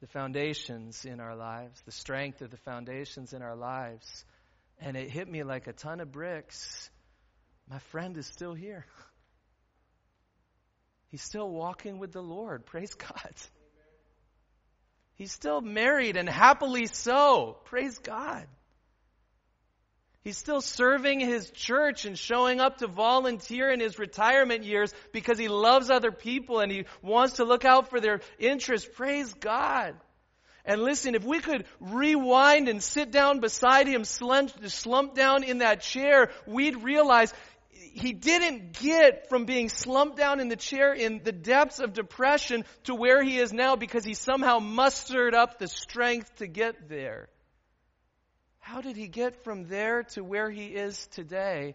the 0.01 0.09
foundations 0.09 1.05
in 1.05 1.21
our 1.21 1.37
lives, 1.37 1.81
the 1.83 1.93
strength 1.93 2.43
of 2.43 2.51
the 2.51 2.57
foundations 2.59 3.33
in 3.33 3.43
our 3.43 3.57
lives. 3.57 4.25
And 4.79 4.97
it 4.97 5.09
hit 5.09 5.29
me 5.29 5.43
like 5.43 5.69
a 5.69 5.73
ton 5.73 6.01
of 6.01 6.13
bricks 6.13 6.91
my 7.69 7.79
friend 7.91 8.17
is 8.17 8.27
still 8.27 8.55
here. 8.55 8.87
He's 11.11 11.23
still 11.23 11.49
walking 11.49 11.99
with 11.99 12.13
the 12.13 12.23
Lord. 12.23 12.67
Praise 12.67 12.95
God. 12.95 13.33
He's 15.15 15.33
still 15.33 15.61
married 15.61 16.17
and 16.17 16.29
happily 16.29 16.87
so. 16.87 17.57
Praise 17.65 17.99
God. 17.99 18.47
He's 20.27 20.37
still 20.37 20.61
serving 20.61 21.21
his 21.21 21.49
church 21.51 22.05
and 22.05 22.19
showing 22.19 22.61
up 22.61 22.79
to 22.79 22.89
volunteer 22.89 23.71
in 23.71 23.79
his 23.79 23.97
retirement 23.97 24.65
years 24.65 24.93
because 25.13 25.39
he 25.39 25.47
loves 25.47 25.89
other 25.89 26.11
people 26.11 26.59
and 26.59 26.71
he 26.71 26.87
wants 27.01 27.35
to 27.35 27.45
look 27.45 27.65
out 27.65 27.91
for 27.91 28.01
their 28.01 28.21
interests. 28.41 28.89
Praise 28.97 29.33
God. 29.35 29.95
And 30.65 30.83
listen, 30.83 31.15
if 31.15 31.23
we 31.23 31.39
could 31.39 31.65
rewind 31.79 32.69
and 32.69 32.83
sit 32.83 33.13
down 33.13 33.39
beside 33.39 33.87
him, 33.87 34.03
slump, 34.03 35.15
down 35.15 35.45
in 35.45 35.59
that 35.59 35.81
chair, 35.81 36.33
we'd 36.45 36.83
realize 36.83 37.33
he 37.97 38.13
didn't 38.13 38.75
get 38.75 39.29
from 39.31 39.47
being 39.47 39.71
slumped 39.71 40.19
down 40.19 40.39
in 40.39 40.49
the 40.49 40.57
chair 40.57 40.93
in 40.93 41.23
the 41.25 41.33
depths 41.33 41.81
of 41.81 41.95
depression 41.95 42.65
to 42.85 42.95
where 42.95 43.23
he 43.23 43.39
is 43.39 43.53
now 43.53 43.75
because 43.75 44.05
he 44.05 44.13
somehow 44.13 44.59
mustered 44.59 45.35
up 45.35 45.59
the 45.59 45.67
strength 45.67 46.37
to 46.37 46.47
get 46.47 46.91
there. 46.91 47.29
How 48.59 48.83
did 48.83 48.97
he 48.97 49.09
get 49.09 49.45
from 49.45 49.65
there 49.65 50.03
to 50.15 50.23
where 50.23 50.51
he 50.51 50.67
is 50.67 51.07
today? 51.13 51.75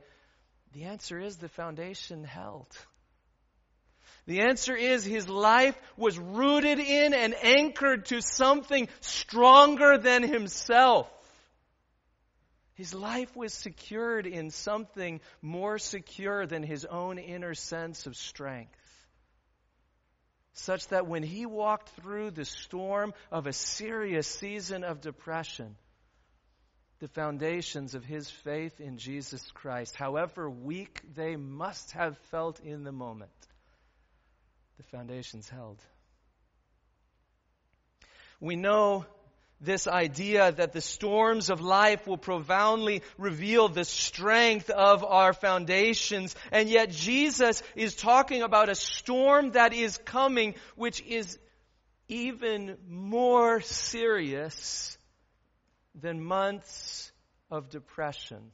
The 0.74 0.84
answer 0.84 1.20
is 1.20 1.38
the 1.38 1.50
foundation 1.50 2.24
held. 2.24 2.68
The 4.28 4.42
answer 4.42 4.76
is 4.76 5.04
his 5.04 5.28
life 5.28 5.76
was 5.98 6.20
rooted 6.20 6.80
in 6.80 7.14
and 7.16 7.34
anchored 7.42 8.06
to 8.08 8.22
something 8.22 8.88
stronger 9.00 9.98
than 9.98 10.22
himself. 10.22 11.10
His 12.82 12.96
life 12.96 13.36
was 13.36 13.54
secured 13.54 14.26
in 14.26 14.50
something 14.50 15.22
more 15.40 15.78
secure 15.78 16.48
than 16.48 16.64
his 16.64 16.84
own 16.84 17.20
inner 17.20 17.54
sense 17.54 18.08
of 18.08 18.16
strength. 18.16 19.06
Such 20.54 20.88
that 20.88 21.06
when 21.06 21.22
he 21.22 21.46
walked 21.46 21.90
through 21.90 22.32
the 22.32 22.44
storm 22.44 23.14
of 23.32 23.46
a 23.46 23.54
serious 23.54 24.26
season 24.26 24.84
of 24.84 25.00
depression, 25.00 25.76
the 26.98 27.08
foundations 27.08 27.94
of 27.94 28.04
his 28.04 28.32
faith 28.32 28.82
in 28.82 28.98
Jesus 28.98 29.52
Christ, 29.52 29.96
however 29.96 30.50
weak 30.50 31.02
they 31.14 31.36
must 31.36 31.92
have 31.92 32.18
felt 32.32 32.60
in 32.62 32.84
the 32.84 32.92
moment, 32.92 33.48
the 34.78 34.84
foundations 34.86 35.48
held. 35.48 35.78
We 38.40 38.56
know 38.56 39.06
this 39.62 39.88
idea 39.88 40.52
that 40.52 40.74
the 40.74 40.82
storms 40.82 41.50
of 41.50 41.62
life 41.62 42.08
will 42.08 42.18
profoundly 42.18 43.04
reveal 43.18 43.70
the 43.70 43.86
strength 43.86 44.70
of 44.70 45.04
our 45.04 45.34
foundations. 45.34 46.36
And 46.52 46.68
yet 46.68 46.90
Jesus 46.90 47.62
is 47.76 47.96
talking 47.96 48.42
about 48.42 48.70
a 48.70 48.76
storm 48.76 49.52
that 49.52 49.74
is 49.74 49.98
coming, 49.98 50.56
which 50.76 51.02
is 51.04 51.38
even 52.08 52.78
more 52.90 53.62
serious 53.62 54.98
than 55.94 56.24
months 56.24 57.12
of 57.52 57.70
depression. 57.70 58.52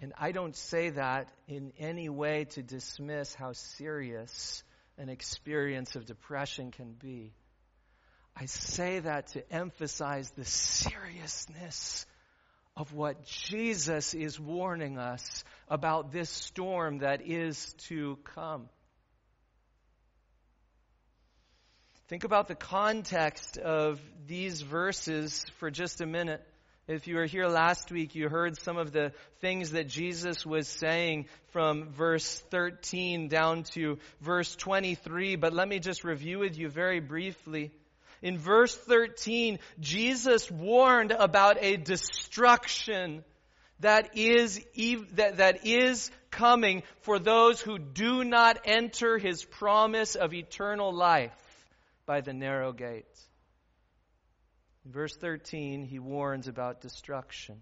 And 0.00 0.12
I 0.18 0.32
don't 0.32 0.54
say 0.54 0.90
that 0.90 1.32
in 1.48 1.72
any 1.78 2.10
way 2.10 2.44
to 2.50 2.62
dismiss 2.62 3.34
how 3.34 3.52
serious 3.52 4.62
an 4.98 5.08
experience 5.08 5.96
of 5.96 6.04
depression 6.04 6.70
can 6.70 6.92
be. 6.92 7.32
I 8.38 8.44
say 8.44 8.98
that 8.98 9.28
to 9.28 9.50
emphasize 9.50 10.30
the 10.32 10.44
seriousness 10.44 12.04
of 12.76 12.92
what 12.92 13.24
Jesus 13.24 14.12
is 14.12 14.38
warning 14.38 14.98
us 14.98 15.42
about 15.68 16.12
this 16.12 16.28
storm 16.28 16.98
that 16.98 17.22
is 17.26 17.72
to 17.88 18.18
come. 18.34 18.68
Think 22.08 22.24
about 22.24 22.46
the 22.46 22.54
context 22.54 23.56
of 23.56 24.00
these 24.26 24.60
verses 24.60 25.46
for 25.58 25.70
just 25.70 26.02
a 26.02 26.06
minute. 26.06 26.46
If 26.86 27.08
you 27.08 27.16
were 27.16 27.24
here 27.24 27.48
last 27.48 27.90
week, 27.90 28.14
you 28.14 28.28
heard 28.28 28.60
some 28.60 28.76
of 28.76 28.92
the 28.92 29.12
things 29.40 29.70
that 29.70 29.88
Jesus 29.88 30.44
was 30.44 30.68
saying 30.68 31.26
from 31.48 31.90
verse 31.90 32.38
13 32.50 33.28
down 33.28 33.64
to 33.74 33.98
verse 34.20 34.54
23, 34.54 35.36
but 35.36 35.54
let 35.54 35.66
me 35.66 35.78
just 35.78 36.04
review 36.04 36.38
with 36.38 36.58
you 36.58 36.68
very 36.68 37.00
briefly. 37.00 37.72
In 38.22 38.38
verse 38.38 38.74
13, 38.74 39.58
Jesus 39.80 40.50
warned 40.50 41.12
about 41.12 41.58
a 41.60 41.76
destruction 41.76 43.24
that 43.80 44.16
is, 44.16 44.64
that, 45.12 45.36
that 45.36 45.66
is 45.66 46.10
coming 46.30 46.82
for 47.02 47.18
those 47.18 47.60
who 47.60 47.78
do 47.78 48.24
not 48.24 48.58
enter 48.64 49.18
his 49.18 49.44
promise 49.44 50.14
of 50.14 50.32
eternal 50.32 50.94
life 50.94 51.32
by 52.06 52.20
the 52.20 52.32
narrow 52.32 52.72
gate. 52.72 53.04
In 54.84 54.92
verse 54.92 55.16
13, 55.16 55.84
he 55.84 55.98
warns 55.98 56.48
about 56.48 56.80
destruction. 56.80 57.60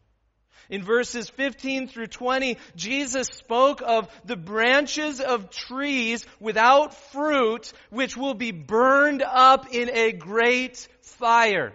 In 0.71 0.83
verses 0.83 1.29
15 1.29 1.89
through 1.89 2.07
20, 2.07 2.59
Jesus 2.75 3.29
spoke 3.29 3.83
of 3.83 4.09
the 4.25 4.37
branches 4.37 5.21
of 5.21 5.51
trees 5.51 6.27
without 6.41 6.95
fruit, 7.13 7.73
which 7.91 8.17
will 8.17 8.35
be 8.35 8.51
burned 8.51 9.23
up 9.23 9.73
in 9.73 9.91
a 9.91 10.13
great 10.13 10.89
fire. 11.03 11.73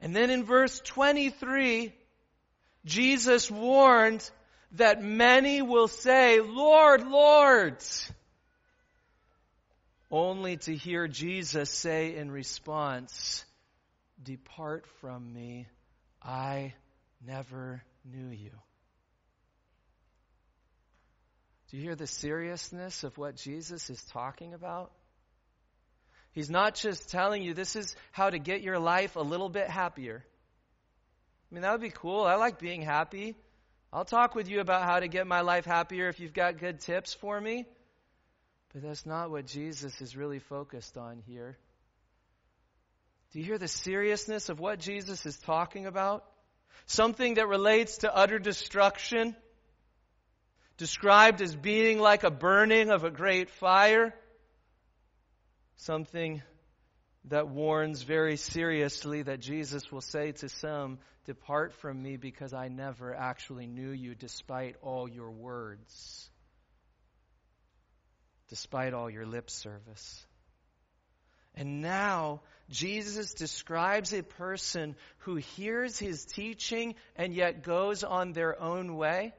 And 0.00 0.14
then 0.14 0.30
in 0.30 0.44
verse 0.44 0.80
23, 0.84 1.92
Jesus 2.84 3.50
warned 3.50 4.28
that 4.72 5.02
many 5.02 5.62
will 5.62 5.88
say, 5.88 6.40
Lord, 6.40 7.06
Lord, 7.06 7.82
only 10.10 10.58
to 10.58 10.74
hear 10.74 11.08
Jesus 11.08 11.70
say 11.70 12.14
in 12.16 12.30
response, 12.30 13.44
Depart 14.22 14.86
from 15.00 15.32
me, 15.32 15.66
I 16.22 16.74
never 17.24 17.82
knew 18.04 18.28
you. 18.28 18.50
Do 21.70 21.76
you 21.76 21.82
hear 21.82 21.96
the 21.96 22.06
seriousness 22.06 23.04
of 23.04 23.18
what 23.18 23.36
Jesus 23.36 23.90
is 23.90 24.02
talking 24.04 24.54
about? 24.54 24.92
He's 26.32 26.50
not 26.50 26.74
just 26.74 27.10
telling 27.10 27.42
you 27.42 27.54
this 27.54 27.76
is 27.76 27.96
how 28.12 28.30
to 28.30 28.38
get 28.38 28.62
your 28.62 28.78
life 28.78 29.16
a 29.16 29.20
little 29.20 29.48
bit 29.48 29.68
happier. 29.68 30.24
I 31.50 31.54
mean, 31.54 31.62
that 31.62 31.72
would 31.72 31.80
be 31.80 31.90
cool. 31.90 32.24
I 32.24 32.34
like 32.34 32.58
being 32.58 32.82
happy. 32.82 33.36
I'll 33.92 34.04
talk 34.04 34.34
with 34.34 34.48
you 34.48 34.60
about 34.60 34.84
how 34.84 35.00
to 35.00 35.08
get 35.08 35.26
my 35.26 35.40
life 35.40 35.64
happier 35.64 36.08
if 36.08 36.20
you've 36.20 36.34
got 36.34 36.58
good 36.58 36.80
tips 36.80 37.14
for 37.14 37.40
me. 37.40 37.66
But 38.72 38.82
that's 38.82 39.06
not 39.06 39.30
what 39.30 39.46
Jesus 39.46 40.00
is 40.00 40.16
really 40.16 40.38
focused 40.38 40.98
on 40.98 41.22
here. 41.26 41.56
Do 43.36 43.40
you 43.40 43.48
hear 43.48 43.58
the 43.58 43.68
seriousness 43.68 44.48
of 44.48 44.60
what 44.60 44.78
Jesus 44.78 45.26
is 45.26 45.36
talking 45.36 45.84
about? 45.84 46.24
Something 46.86 47.34
that 47.34 47.46
relates 47.46 47.98
to 47.98 48.16
utter 48.16 48.38
destruction, 48.38 49.36
described 50.78 51.42
as 51.42 51.54
being 51.54 51.98
like 51.98 52.24
a 52.24 52.30
burning 52.30 52.88
of 52.88 53.04
a 53.04 53.10
great 53.10 53.50
fire. 53.50 54.14
Something 55.76 56.40
that 57.26 57.46
warns 57.46 58.00
very 58.00 58.38
seriously 58.38 59.24
that 59.24 59.40
Jesus 59.40 59.92
will 59.92 60.00
say 60.00 60.32
to 60.32 60.48
some, 60.48 60.98
Depart 61.26 61.74
from 61.74 62.02
me 62.02 62.16
because 62.16 62.54
I 62.54 62.68
never 62.68 63.14
actually 63.14 63.66
knew 63.66 63.90
you 63.90 64.14
despite 64.14 64.76
all 64.80 65.06
your 65.06 65.30
words, 65.30 66.30
despite 68.48 68.94
all 68.94 69.10
your 69.10 69.26
lip 69.26 69.50
service. 69.50 70.24
And 71.54 71.80
now, 71.80 72.40
Jesus 72.70 73.34
describes 73.34 74.12
a 74.12 74.22
person 74.22 74.96
who 75.18 75.36
hears 75.36 75.98
his 75.98 76.24
teaching 76.24 76.94
and 77.14 77.34
yet 77.34 77.62
goes 77.62 78.02
on 78.02 78.32
their 78.32 78.60
own 78.60 78.96
way 78.96 79.32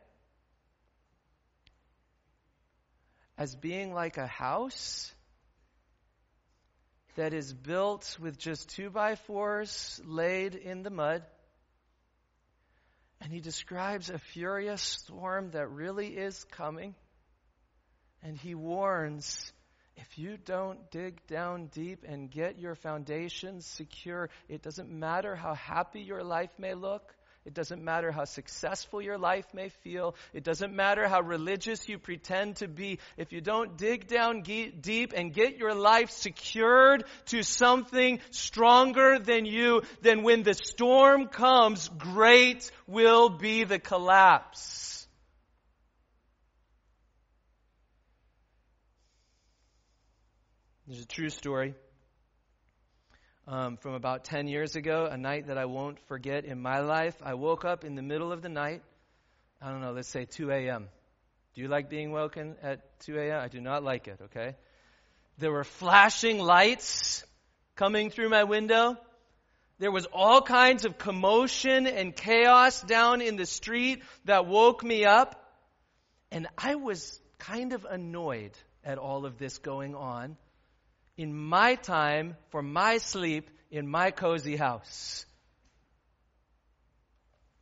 as 3.38 3.56
being 3.56 3.94
like 3.94 4.18
a 4.18 4.28
house 4.28 5.14
that 7.16 7.34
is 7.34 7.52
built 7.54 8.18
with 8.20 8.38
just 8.38 8.70
two 8.70 8.90
by 8.90 9.16
fours 9.16 10.00
laid 10.06 10.56
in 10.56 10.84
the 10.84 10.90
mud 10.90 11.24
and 13.22 13.32
he 13.32 13.40
describes 13.40 14.10
a 14.10 14.20
furious 14.20 14.82
storm 14.82 15.52
that 15.52 15.68
really 15.70 16.08
is 16.08 16.44
coming. 16.52 16.96
And 18.24 18.38
he 18.38 18.56
warns 18.56 19.52
if 19.98 20.18
you 20.18 20.38
don't 20.38 20.92
dig 20.92 21.26
down 21.28 21.68
deep 21.74 22.06
and 22.08 22.30
get 22.30 22.60
your 22.60 22.76
foundations 22.76 23.66
secure, 23.66 24.30
it 24.48 24.62
doesn't 24.62 24.90
matter 24.90 25.36
how 25.36 25.56
happy 25.56 26.02
your 26.02 26.24
life 26.24 26.52
may 26.60 26.76
look. 26.76 27.14
It 27.46 27.54
doesn't 27.54 27.82
matter 27.82 28.12
how 28.12 28.26
successful 28.26 29.02
your 29.02 29.18
life 29.18 29.46
may 29.54 29.70
feel. 29.70 30.16
It 30.34 30.44
doesn't 30.44 30.76
matter 30.76 31.08
how 31.08 31.22
religious 31.22 31.88
you 31.88 31.98
pretend 31.98 32.58
to 32.58 32.68
be. 32.68 33.00
If 33.16 33.32
you 33.32 33.40
don't 33.40 33.78
dig 33.78 34.08
down 34.08 34.42
deep 34.42 35.14
and 35.16 35.34
get 35.34 35.58
your 35.58 35.74
life 35.74 36.12
secured 36.12 37.06
to 37.28 37.44
something 37.44 38.20
stronger 38.32 39.18
than 39.18 39.46
you, 39.46 39.84
then 40.02 40.24
when 40.24 40.44
the 40.44 40.54
storm 40.54 41.28
comes, 41.28 41.90
great 41.98 42.70
will 42.86 43.30
be 43.30 43.64
the 43.64 43.80
collapse. 43.80 44.97
There's 50.88 51.02
a 51.02 51.06
true 51.06 51.30
story 51.30 51.76
um, 53.46 53.76
from 53.76 53.94
about 53.94 54.24
10 54.24 54.48
years 54.48 54.78
ago, 54.78 55.06
a 55.12 55.18
night 55.18 55.48
that 55.48 55.58
I 55.58 55.66
won't 55.66 56.00
forget 56.08 56.46
in 56.46 56.62
my 56.62 56.80
life. 56.80 57.14
I 57.22 57.34
woke 57.34 57.66
up 57.66 57.84
in 57.84 57.96
the 57.96 58.02
middle 58.02 58.32
of 58.32 58.42
the 58.42 58.48
night. 58.48 58.82
I 59.62 59.70
don't 59.70 59.82
know, 59.82 59.92
let's 59.92 60.08
say 60.08 60.24
2 60.24 60.50
a.m. 60.50 60.88
Do 61.54 61.62
you 61.62 61.68
like 61.68 61.90
being 61.90 62.14
woken 62.14 62.56
at 62.64 63.02
2 63.02 63.18
a.m.? 63.18 63.42
I 63.42 63.50
do 63.50 63.60
not 63.60 63.84
like 63.84 64.08
it, 64.08 64.22
okay? 64.28 64.56
There 65.40 65.52
were 65.52 65.66
flashing 65.66 66.40
lights 66.40 67.26
coming 67.76 68.10
through 68.10 68.30
my 68.30 68.46
window. 68.46 68.96
There 69.80 69.92
was 69.92 70.06
all 70.14 70.42
kinds 70.42 70.86
of 70.86 70.98
commotion 70.98 71.86
and 71.86 72.16
chaos 72.16 72.82
down 72.82 73.20
in 73.20 73.36
the 73.36 73.46
street 73.46 74.04
that 74.24 74.46
woke 74.46 74.86
me 74.86 75.04
up. 75.04 75.36
And 76.32 76.48
I 76.58 76.76
was 76.76 77.22
kind 77.40 77.74
of 77.74 77.84
annoyed 77.84 78.54
at 78.86 78.98
all 78.98 79.26
of 79.26 79.38
this 79.38 79.58
going 79.58 79.94
on 79.94 80.38
in 81.18 81.36
my 81.36 81.76
time 81.76 82.36
for 82.50 82.62
my 82.62 83.00
sleep 83.00 83.50
in 83.72 83.88
my 83.88 84.12
cozy 84.12 84.56
house. 84.56 85.26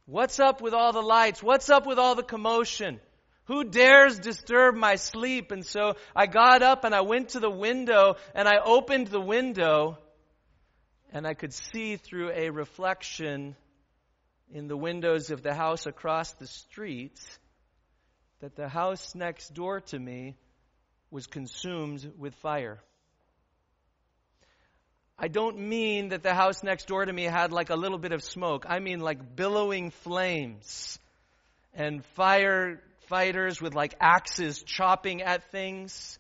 What's 0.06 0.40
up 0.40 0.62
with 0.62 0.74
all 0.74 0.94
the 0.94 1.02
lights? 1.02 1.42
What's 1.42 1.70
up 1.70 1.88
with 1.88 1.98
all 1.98 2.14
the 2.14 2.24
commotion? 2.24 3.00
Who 3.46 3.64
dares 3.64 4.20
disturb 4.20 4.76
my 4.76 4.96
sleep? 4.96 5.52
And 5.52 5.66
so 5.66 5.96
I 6.16 6.28
got 6.28 6.62
up 6.62 6.84
and 6.84 6.94
I 6.94 7.02
went 7.02 7.30
to 7.30 7.40
the 7.40 7.50
window 7.50 8.18
and 8.36 8.48
I 8.48 8.58
opened 8.64 9.08
the 9.08 9.22
window 9.22 9.98
and 11.12 11.26
I 11.26 11.34
could 11.34 11.54
see 11.54 11.96
through 11.96 12.32
a 12.32 12.50
reflection 12.50 13.56
in 14.52 14.68
the 14.68 14.78
windows 14.78 15.32
of 15.32 15.42
the 15.42 15.54
house 15.54 15.86
across 15.86 16.34
the 16.34 16.48
street 16.48 17.20
that 18.42 18.56
the 18.56 18.68
house 18.68 19.16
next 19.16 19.54
door 19.54 19.80
to 19.80 19.98
me 19.98 20.36
was 21.10 21.26
consumed 21.26 22.12
with 22.18 22.36
fire. 22.36 22.80
I 25.18 25.30
don't 25.30 25.58
mean 25.58 26.10
that 26.10 26.24
the 26.24 26.34
house 26.34 26.62
next 26.62 26.88
door 26.88 27.06
to 27.06 27.12
me 27.12 27.24
had 27.24 27.54
like 27.54 27.70
a 27.70 27.76
little 27.76 27.98
bit 27.98 28.12
of 28.12 28.22
smoke. 28.22 28.66
I 28.68 28.80
mean 28.80 29.00
like 29.00 29.36
billowing 29.36 29.92
flames 29.92 31.00
and 31.74 32.04
firefighters 32.18 33.62
with 33.62 33.76
like 33.76 33.96
axes 34.02 34.62
chopping 34.64 35.22
at 35.22 35.52
things 35.52 36.20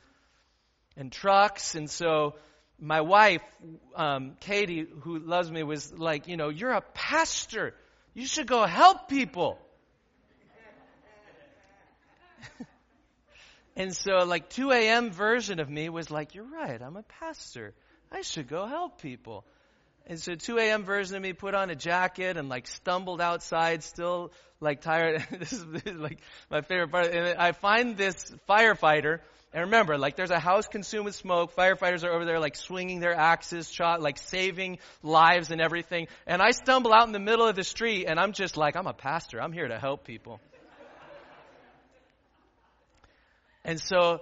and 0.95 1.11
trucks. 1.11 1.75
And 1.75 1.89
so 1.89 2.35
my 2.79 3.01
wife, 3.01 3.41
um, 3.95 4.37
Katie, 4.39 4.87
who 5.01 5.19
loves 5.19 5.51
me, 5.51 5.63
was 5.63 5.91
like, 5.93 6.29
you 6.29 6.37
know, 6.37 6.47
you're 6.47 6.71
a 6.71 6.81
pastor. 6.93 7.73
You 8.13 8.25
should 8.25 8.47
go 8.47 8.65
help 8.65 9.09
people. 9.09 9.59
and 13.75 13.93
so 13.93 14.23
like 14.25 14.49
2 14.49 14.71
a.m. 14.71 15.11
version 15.11 15.59
of 15.59 15.69
me 15.69 15.89
was 15.89 16.09
like, 16.09 16.33
you're 16.33 16.45
right. 16.45 16.81
I'm 16.81 16.95
a 16.95 17.03
pastor. 17.03 17.73
I 18.11 18.21
should 18.21 18.47
go 18.47 18.65
help 18.65 19.01
people. 19.01 19.43
And 20.07 20.19
so 20.19 20.35
2 20.35 20.59
a.m. 20.59 20.83
version 20.83 21.15
of 21.15 21.23
me 21.23 21.33
put 21.33 21.55
on 21.55 21.69
a 21.69 21.75
jacket 21.75 22.37
and 22.37 22.47
like 22.47 22.67
stumbled 22.67 23.21
outside, 23.21 23.83
still 23.83 24.31
like 24.59 24.81
tired. 24.81 25.25
this 25.31 25.53
is 25.53 25.65
like 25.95 26.19
my 26.51 26.61
favorite 26.61 26.91
part. 26.91 27.07
And 27.07 27.39
I 27.39 27.53
find 27.53 27.97
this 27.97 28.31
firefighter. 28.47 29.19
And 29.51 29.63
remember, 29.65 29.97
like 29.97 30.15
there's 30.15 30.31
a 30.31 30.39
house 30.39 30.67
consumed 30.67 31.05
with 31.05 31.15
smoke. 31.15 31.55
Firefighters 31.55 32.03
are 32.03 32.11
over 32.11 32.25
there 32.25 32.39
like 32.39 32.55
swinging 32.55 32.99
their 32.99 33.15
axes, 33.15 33.71
shot, 33.71 34.01
like 34.01 34.17
saving 34.17 34.79
lives 35.01 35.49
and 35.49 35.59
everything. 35.59 36.07
And 36.27 36.41
I 36.41 36.51
stumble 36.51 36.93
out 36.93 37.07
in 37.07 37.13
the 37.13 37.19
middle 37.19 37.47
of 37.47 37.55
the 37.55 37.63
street 37.63 38.05
and 38.05 38.19
I'm 38.19 38.33
just 38.33 38.57
like, 38.57 38.75
I'm 38.75 38.87
a 38.87 38.93
pastor. 38.93 39.41
I'm 39.41 39.53
here 39.53 39.67
to 39.67 39.79
help 39.79 40.03
people. 40.05 40.39
and 43.63 43.79
so 43.79 44.19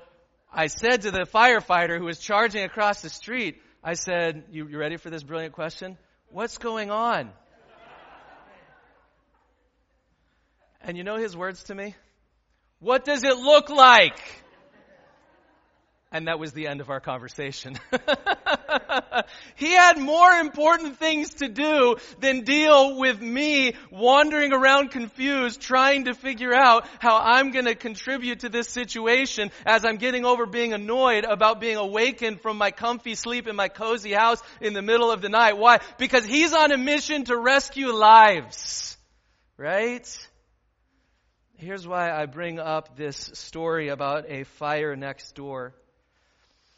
I 0.53 0.67
said 0.67 1.01
to 1.01 1.11
the 1.11 1.25
firefighter 1.25 1.97
who 1.97 2.05
was 2.05 2.19
charging 2.19 2.63
across 2.63 3.01
the 3.01 3.09
street, 3.09 3.59
I 3.85 3.95
said, 3.95 4.45
you, 4.49 4.65
you 4.69 4.77
ready 4.77 4.95
for 4.95 5.09
this 5.09 5.23
brilliant 5.23 5.53
question? 5.53 5.97
What's 6.29 6.57
going 6.57 6.89
on? 6.89 7.29
And 10.79 10.97
you 10.97 11.03
know 11.03 11.17
his 11.17 11.35
words 11.35 11.63
to 11.65 11.75
me? 11.75 11.93
What 12.79 13.03
does 13.03 13.25
it 13.25 13.35
look 13.35 13.69
like? 13.69 14.17
And 16.13 16.27
that 16.27 16.37
was 16.37 16.53
the 16.53 16.67
end 16.67 16.79
of 16.79 16.91
our 16.91 16.99
conversation. 16.99 17.79
he 19.55 19.71
had 19.71 19.97
more 19.97 20.31
important 20.31 20.99
things 20.99 21.33
to 21.35 21.49
do 21.49 21.95
than 22.19 22.41
deal 22.41 22.99
with 22.99 23.19
me 23.19 23.73
wandering 23.89 24.53
around 24.53 24.91
confused, 24.91 25.59
trying 25.59 26.05
to 26.05 26.13
figure 26.13 26.53
out 26.53 26.87
how 26.99 27.17
I'm 27.17 27.49
going 27.49 27.65
to 27.65 27.73
contribute 27.73 28.41
to 28.41 28.49
this 28.49 28.69
situation 28.69 29.49
as 29.65 29.85
I'm 29.85 29.97
getting 29.97 30.23
over 30.23 30.45
being 30.45 30.71
annoyed 30.71 31.25
about 31.25 31.59
being 31.59 31.77
awakened 31.77 32.41
from 32.41 32.59
my 32.59 32.69
comfy 32.69 33.15
sleep 33.15 33.47
in 33.47 33.55
my 33.55 33.67
cozy 33.67 34.13
house 34.13 34.39
in 34.61 34.73
the 34.73 34.83
middle 34.83 35.09
of 35.09 35.23
the 35.23 35.29
night. 35.29 35.57
Why? 35.57 35.79
Because 35.97 36.25
he's 36.25 36.53
on 36.53 36.71
a 36.71 36.77
mission 36.77 37.23
to 37.25 37.35
rescue 37.35 37.91
lives. 37.91 38.97
Right? 39.57 40.07
Here's 41.55 41.87
why 41.87 42.11
I 42.11 42.27
bring 42.27 42.59
up 42.59 42.95
this 42.95 43.31
story 43.33 43.87
about 43.89 44.25
a 44.29 44.43
fire 44.43 44.95
next 44.95 45.33
door 45.33 45.73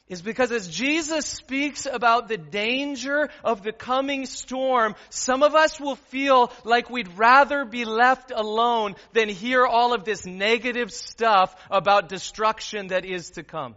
is 0.08 0.22
because 0.22 0.52
as 0.52 0.68
Jesus 0.68 1.26
speaks 1.26 1.88
about 1.88 2.28
the 2.28 2.38
danger 2.38 3.30
of 3.44 3.64
the 3.64 3.72
coming 3.72 4.28
storm, 4.28 4.96
some 5.10 5.42
of 5.42 5.56
us 5.56 5.80
will 5.80 5.96
feel 5.96 6.52
like 6.64 6.92
we'd 6.92 7.18
rather 7.18 7.66
be 7.66 7.86
left 7.86 8.32
alone 8.32 8.96
than 9.14 9.30
hear 9.30 9.66
all 9.66 9.94
of 9.94 10.04
this 10.04 10.26
negative 10.26 10.92
stuff 10.92 11.56
about 11.72 12.08
destruction 12.10 12.88
that 12.88 13.04
is 13.04 13.32
to 13.32 13.44
come. 13.44 13.76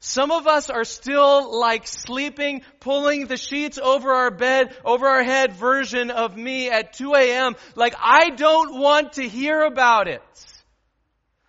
Some 0.00 0.32
of 0.32 0.46
us 0.46 0.68
are 0.68 0.84
still 0.84 1.58
like 1.58 1.86
sleeping, 1.86 2.62
pulling 2.80 3.26
the 3.26 3.38
sheets 3.38 3.78
over 3.78 4.10
our 4.12 4.30
bed, 4.30 4.76
over 4.84 5.06
our 5.06 5.22
head 5.22 5.52
version 5.52 6.10
of 6.10 6.36
me 6.36 6.68
at 6.68 6.92
2 6.92 7.14
a.m. 7.14 7.54
Like, 7.74 7.94
I 7.98 8.30
don't 8.30 8.78
want 8.78 9.14
to 9.14 9.26
hear 9.26 9.62
about 9.62 10.08
it. 10.08 10.22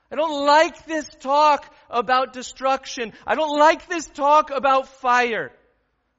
I 0.10 0.16
don't 0.16 0.46
like 0.46 0.86
this 0.86 1.10
talk 1.20 1.70
about 1.90 2.34
destruction. 2.34 3.14
I 3.26 3.36
don't 3.36 3.58
like 3.58 3.88
this 3.88 4.08
talk 4.08 4.52
about 4.52 4.88
fire. 4.88 5.52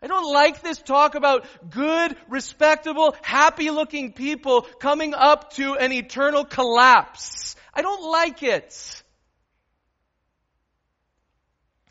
I 0.02 0.08
don't 0.08 0.32
like 0.32 0.62
this 0.62 0.78
talk 0.78 1.14
about 1.14 1.46
good, 1.70 2.16
respectable, 2.28 3.16
happy 3.22 3.70
looking 3.70 4.12
people 4.12 4.62
coming 4.62 5.14
up 5.14 5.52
to 5.54 5.74
an 5.74 5.92
eternal 5.92 6.44
collapse. 6.44 7.56
I 7.72 7.82
don't 7.82 8.10
like 8.10 8.42
it. 8.42 9.02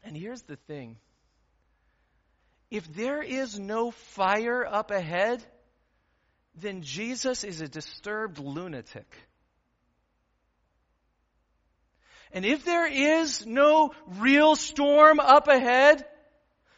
And 0.04 0.16
here's 0.16 0.44
the 0.44 0.56
thing. 0.56 0.98
If 2.70 2.94
there 2.94 3.22
is 3.22 3.60
no 3.60 3.92
fire 3.92 4.66
up 4.66 4.92
ahead, 4.92 5.44
then 6.56 6.84
Jesus 6.84 7.44
is 7.44 7.62
a 7.62 7.68
disturbed 7.68 8.40
lunatic. 8.40 9.08
And 12.36 12.44
if 12.44 12.66
there 12.66 12.86
is 12.86 13.46
no 13.46 13.94
real 14.20 14.58
storm 14.58 15.22
up 15.22 15.48
ahead, 15.48 16.04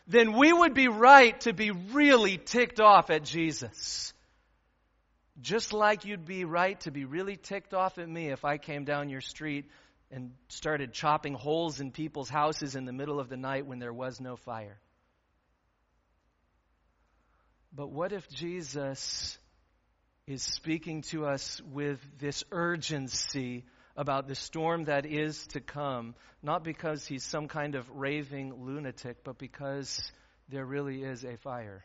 then 0.07 0.33
we 0.33 0.53
would 0.53 0.75
be 0.75 0.87
right 0.87 1.37
to 1.41 1.51
be 1.51 1.71
really 1.71 2.37
ticked 2.37 2.79
off 2.79 3.09
at 3.09 3.23
Jesus. 3.23 4.13
Just 5.41 5.73
like 5.73 6.05
you'd 6.05 6.25
be 6.25 6.45
right 6.45 6.79
to 6.81 6.91
be 6.91 7.05
really 7.05 7.37
ticked 7.37 7.73
off 7.73 7.97
at 7.97 8.07
me 8.07 8.27
if 8.27 8.45
I 8.45 8.59
came 8.59 8.85
down 8.85 9.09
your 9.09 9.21
street 9.21 9.65
and 10.11 10.31
started 10.47 10.93
chopping 10.93 11.33
holes 11.33 11.79
in 11.79 11.91
people's 11.91 12.29
houses 12.29 12.75
in 12.75 12.85
the 12.85 12.93
middle 12.93 13.19
of 13.19 13.27
the 13.27 13.35
night 13.35 13.65
when 13.65 13.79
there 13.79 13.91
was 13.91 14.21
no 14.21 14.35
fire. 14.35 14.77
But 17.73 17.89
what 17.89 18.13
if 18.13 18.29
Jesus 18.29 19.39
is 20.27 20.43
speaking 20.43 21.01
to 21.01 21.25
us 21.25 21.59
with 21.73 21.99
this 22.19 22.43
urgency 22.51 23.65
about 23.97 24.27
the 24.27 24.35
storm 24.35 24.85
that 24.85 25.05
is 25.05 25.47
to 25.47 25.59
come, 25.59 26.15
not 26.43 26.63
because 26.63 27.05
he's 27.05 27.23
some 27.23 27.47
kind 27.47 27.75
of 27.75 27.89
raving 27.89 28.53
lunatic, 28.63 29.23
but 29.23 29.37
because 29.39 29.99
there 30.49 30.65
really 30.65 31.03
is 31.03 31.25
a 31.25 31.35
fire. 31.37 31.83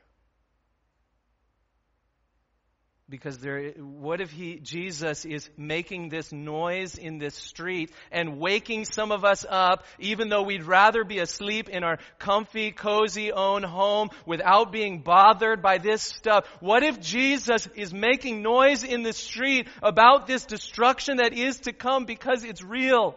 Because 3.13 3.37
there, 3.37 3.73
what 3.73 4.23
if 4.23 4.31
he, 4.31 4.59
Jesus 4.59 5.27
is 5.27 5.51
making 5.59 6.09
this 6.09 6.33
noise 6.33 6.97
in 6.97 7.19
this 7.19 7.35
street 7.35 7.93
and 8.11 8.39
waking 8.39 8.87
some 8.87 9.13
of 9.13 9.23
us 9.23 9.45
up, 9.47 9.85
even 9.99 10.31
though 10.31 10.45
we'd 10.45 10.65
rather 10.65 11.05
be 11.05 11.19
asleep 11.19 11.69
in 11.69 11.85
our 11.85 11.99
comfy, 12.19 12.73
cozy 12.73 13.31
own 13.31 13.65
home 13.65 14.09
without 14.25 14.73
being 14.73 15.03
bothered 15.03 15.61
by 15.61 15.77
this 15.77 16.01
stuff? 16.01 16.47
What 16.61 16.83
if 16.85 17.01
Jesus 17.01 17.69
is 17.75 17.93
making 17.93 18.41
noise 18.41 18.83
in 18.83 19.03
the 19.03 19.13
street 19.13 19.69
about 19.83 20.27
this 20.27 20.47
destruction 20.47 21.19
that 21.19 21.35
is 21.35 21.61
to 21.61 21.75
come 21.75 22.07
because 22.07 22.45
it's 22.45 22.63
real? 22.63 23.15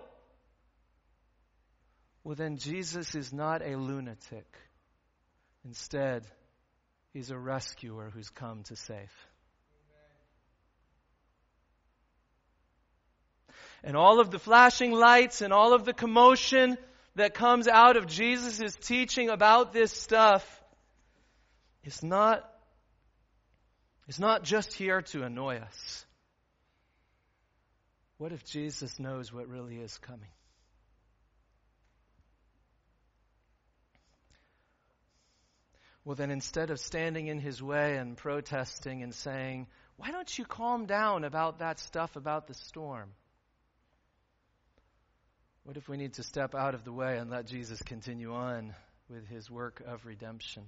Well, 2.25 2.35
then 2.35 2.57
Jesus 2.57 3.15
is 3.15 3.31
not 3.31 3.61
a 3.61 3.77
lunatic. 3.77 4.57
Instead, 5.63 6.25
he's 7.13 7.31
a 7.31 7.37
rescuer 7.37 8.11
who's 8.13 8.29
come 8.29 8.63
to 8.63 8.75
save. 8.75 9.09
And 13.85 13.95
all 13.95 14.19
of 14.19 14.31
the 14.31 14.39
flashing 14.39 14.91
lights 14.91 15.41
and 15.41 15.53
all 15.53 15.73
of 15.73 15.85
the 15.85 15.93
commotion 15.93 16.75
that 17.15 17.35
comes 17.35 17.67
out 17.67 17.97
of 17.97 18.07
Jesus' 18.07 18.75
teaching 18.75 19.29
about 19.29 19.73
this 19.73 19.91
stuff 19.91 20.43
is 21.83 22.01
not, 22.01 22.49
is 24.07 24.19
not 24.19 24.43
just 24.43 24.73
here 24.73 25.03
to 25.03 25.21
annoy 25.21 25.57
us. 25.57 26.05
What 28.17 28.31
if 28.31 28.43
Jesus 28.43 28.99
knows 28.99 29.31
what 29.31 29.47
really 29.47 29.77
is 29.77 29.95
coming? 29.99 30.29
Well, 36.03 36.15
then 36.15 36.31
instead 36.31 36.71
of 36.71 36.79
standing 36.79 37.27
in 37.27 37.39
his 37.39 37.61
way 37.61 37.97
and 37.97 38.17
protesting 38.17 39.03
and 39.03 39.13
saying, 39.13 39.67
Why 39.97 40.11
don't 40.11 40.37
you 40.37 40.45
calm 40.45 40.87
down 40.87 41.23
about 41.23 41.59
that 41.59 41.79
stuff 41.79 42.15
about 42.15 42.47
the 42.47 42.53
storm? 42.55 43.11
What 45.65 45.77
if 45.77 45.89
we 45.89 45.97
need 45.97 46.13
to 46.13 46.23
step 46.23 46.53
out 46.53 46.75
of 46.75 46.83
the 46.83 46.93
way 46.93 47.17
and 47.17 47.31
let 47.31 47.47
Jesus 47.47 47.81
continue 47.81 48.35
on 48.35 48.75
with 49.09 49.27
his 49.27 49.49
work 49.49 49.81
of 49.87 50.05
redemption? 50.05 50.61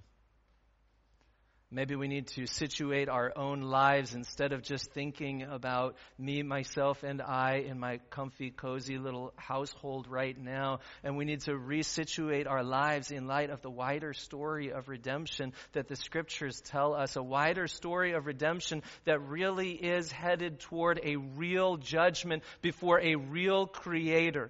Maybe 1.69 1.95
we 1.95 2.07
need 2.07 2.29
to 2.29 2.47
situate 2.47 3.07
our 3.07 3.31
own 3.35 3.61
lives 3.61 4.15
instead 4.15 4.53
of 4.53 4.63
just 4.63 4.91
thinking 4.93 5.43
about 5.43 5.97
me, 6.17 6.41
myself, 6.41 7.03
and 7.03 7.21
I 7.21 7.57
in 7.67 7.79
my 7.79 7.99
comfy, 8.09 8.49
cozy 8.49 8.97
little 8.97 9.33
household 9.35 10.07
right 10.09 10.35
now. 10.35 10.79
And 11.03 11.15
we 11.15 11.25
need 11.25 11.41
to 11.41 11.51
resituate 11.51 12.49
our 12.49 12.63
lives 12.63 13.11
in 13.11 13.27
light 13.27 13.51
of 13.51 13.61
the 13.61 13.69
wider 13.69 14.13
story 14.13 14.71
of 14.71 14.89
redemption 14.89 15.53
that 15.73 15.87
the 15.87 15.95
scriptures 15.95 16.59
tell 16.59 16.95
us. 16.95 17.17
A 17.17 17.21
wider 17.21 17.67
story 17.67 18.13
of 18.13 18.25
redemption 18.25 18.81
that 19.05 19.21
really 19.21 19.73
is 19.73 20.11
headed 20.11 20.59
toward 20.59 20.99
a 21.03 21.17
real 21.17 21.77
judgment 21.77 22.41
before 22.63 22.99
a 22.99 23.13
real 23.13 23.67
creator 23.67 24.49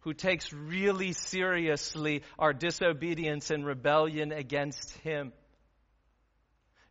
who 0.00 0.14
takes 0.14 0.52
really 0.52 1.12
seriously 1.12 2.22
our 2.38 2.52
disobedience 2.52 3.50
and 3.50 3.64
rebellion 3.64 4.32
against 4.32 4.92
Him. 4.98 5.32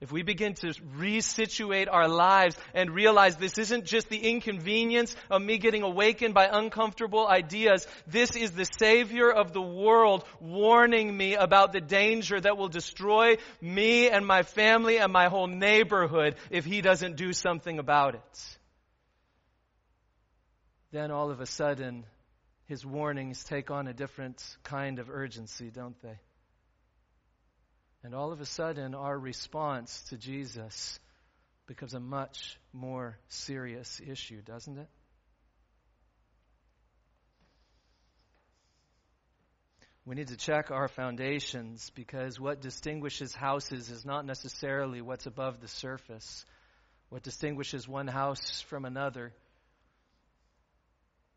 If 0.01 0.13
we 0.13 0.23
begin 0.23 0.53
to 0.55 0.67
resituate 0.97 1.89
our 1.91 2.07
lives 2.07 2.55
and 2.73 2.89
realize 2.89 3.35
this 3.35 3.57
isn't 3.57 3.83
just 3.83 4.07
the 4.07 4.17
inconvenience 4.17 5.13
of 5.29 5.41
me 5.41 5.57
getting 5.57 5.83
awakened 5.83 6.33
by 6.33 6.47
uncomfortable 6.49 7.27
ideas, 7.27 7.85
this 8.07 8.37
is 8.37 8.51
the 8.51 8.65
Savior 8.79 9.29
of 9.29 9.51
the 9.51 9.61
world 9.61 10.23
warning 10.39 11.15
me 11.15 11.35
about 11.35 11.73
the 11.73 11.81
danger 11.81 12.39
that 12.39 12.55
will 12.55 12.69
destroy 12.69 13.35
me 13.59 14.09
and 14.09 14.25
my 14.25 14.43
family 14.43 14.99
and 14.99 15.11
my 15.11 15.27
whole 15.27 15.47
neighborhood 15.47 16.35
if 16.49 16.63
He 16.63 16.79
doesn't 16.79 17.17
do 17.17 17.33
something 17.33 17.77
about 17.77 18.15
it. 18.15 18.57
Then 20.91 21.11
all 21.11 21.29
of 21.29 21.41
a 21.41 21.45
sudden, 21.45 22.05
his 22.69 22.85
warnings 22.85 23.43
take 23.43 23.71
on 23.71 23.87
a 23.87 23.93
different 23.93 24.39
kind 24.61 24.99
of 24.99 25.09
urgency, 25.09 25.71
don't 25.71 25.99
they? 26.03 26.19
And 28.03 28.13
all 28.13 28.31
of 28.31 28.41
a 28.41 28.45
sudden, 28.45 28.93
our 28.93 29.17
response 29.17 30.03
to 30.09 30.17
Jesus 30.17 30.99
becomes 31.65 31.95
a 31.95 31.99
much 31.99 32.59
more 32.71 33.17
serious 33.27 33.99
issue, 34.07 34.43
doesn't 34.43 34.77
it? 34.77 34.87
We 40.05 40.13
need 40.13 40.27
to 40.27 40.37
check 40.37 40.69
our 40.69 40.87
foundations 40.87 41.91
because 41.95 42.39
what 42.39 42.61
distinguishes 42.61 43.33
houses 43.33 43.89
is 43.89 44.05
not 44.05 44.27
necessarily 44.27 45.01
what's 45.01 45.25
above 45.25 45.59
the 45.59 45.67
surface. 45.67 46.45
What 47.09 47.23
distinguishes 47.23 47.87
one 47.87 48.07
house 48.07 48.61
from 48.61 48.85
another 48.85 49.33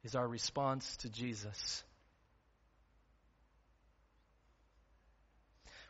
is 0.04 0.14
our 0.14 0.26
response 0.26 0.96
to 0.98 1.08
Jesus. 1.08 1.84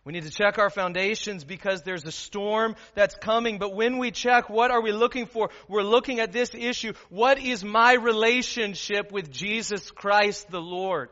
We 0.04 0.12
need 0.12 0.24
to 0.24 0.30
check 0.30 0.58
our 0.58 0.70
foundations 0.70 1.44
because 1.44 1.82
there's 1.82 2.04
a 2.04 2.12
storm 2.12 2.74
that's 2.94 3.14
coming. 3.14 3.58
But 3.58 3.74
when 3.74 3.98
we 3.98 4.10
check, 4.10 4.50
what 4.50 4.72
are 4.72 4.82
we 4.82 4.90
looking 4.90 5.26
for? 5.26 5.50
We're 5.68 5.84
looking 5.84 6.18
at 6.18 6.32
this 6.32 6.54
issue. 6.54 6.94
What 7.08 7.38
is 7.38 7.64
my 7.64 7.94
relationship 7.94 9.12
with 9.12 9.30
Jesus 9.30 9.92
Christ 9.92 10.50
the 10.50 10.60
Lord? 10.60 11.10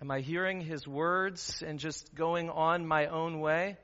Am 0.00 0.12
I 0.12 0.20
hearing 0.20 0.60
His 0.60 0.86
words 0.86 1.60
and 1.66 1.80
just 1.80 2.14
going 2.14 2.50
on 2.50 2.86
my 2.86 3.06
own 3.06 3.40
way? 3.40 3.76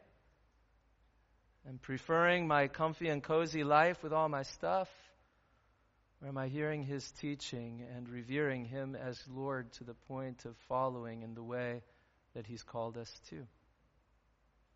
And 1.66 1.82
preferring 1.82 2.46
my 2.46 2.68
comfy 2.68 3.08
and 3.08 3.20
cozy 3.20 3.64
life 3.64 4.00
with 4.04 4.12
all 4.12 4.28
my 4.28 4.42
stuff? 4.42 4.88
Or 6.24 6.28
am 6.28 6.38
I 6.38 6.48
hearing 6.48 6.82
his 6.82 7.10
teaching 7.20 7.84
and 7.94 8.08
revering 8.08 8.64
him 8.64 8.96
as 8.96 9.22
Lord 9.28 9.70
to 9.74 9.84
the 9.84 9.92
point 10.08 10.46
of 10.46 10.56
following 10.68 11.20
in 11.20 11.34
the 11.34 11.42
way 11.42 11.82
that 12.34 12.46
he's 12.46 12.62
called 12.62 12.96
us 12.96 13.12
to? 13.28 13.46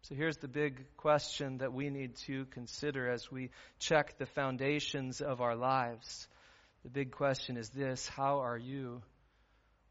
So 0.02 0.14
here's 0.14 0.36
the 0.36 0.48
big 0.48 0.84
question 0.98 1.58
that 1.58 1.72
we 1.72 1.88
need 1.88 2.16
to 2.26 2.44
consider 2.46 3.08
as 3.08 3.30
we 3.32 3.48
check 3.78 4.18
the 4.18 4.26
foundations 4.26 5.22
of 5.22 5.40
our 5.40 5.56
lives. 5.56 6.28
The 6.82 6.90
big 6.90 7.12
question 7.12 7.56
is 7.56 7.70
this 7.70 8.06
How 8.08 8.40
are 8.40 8.58
you 8.58 9.00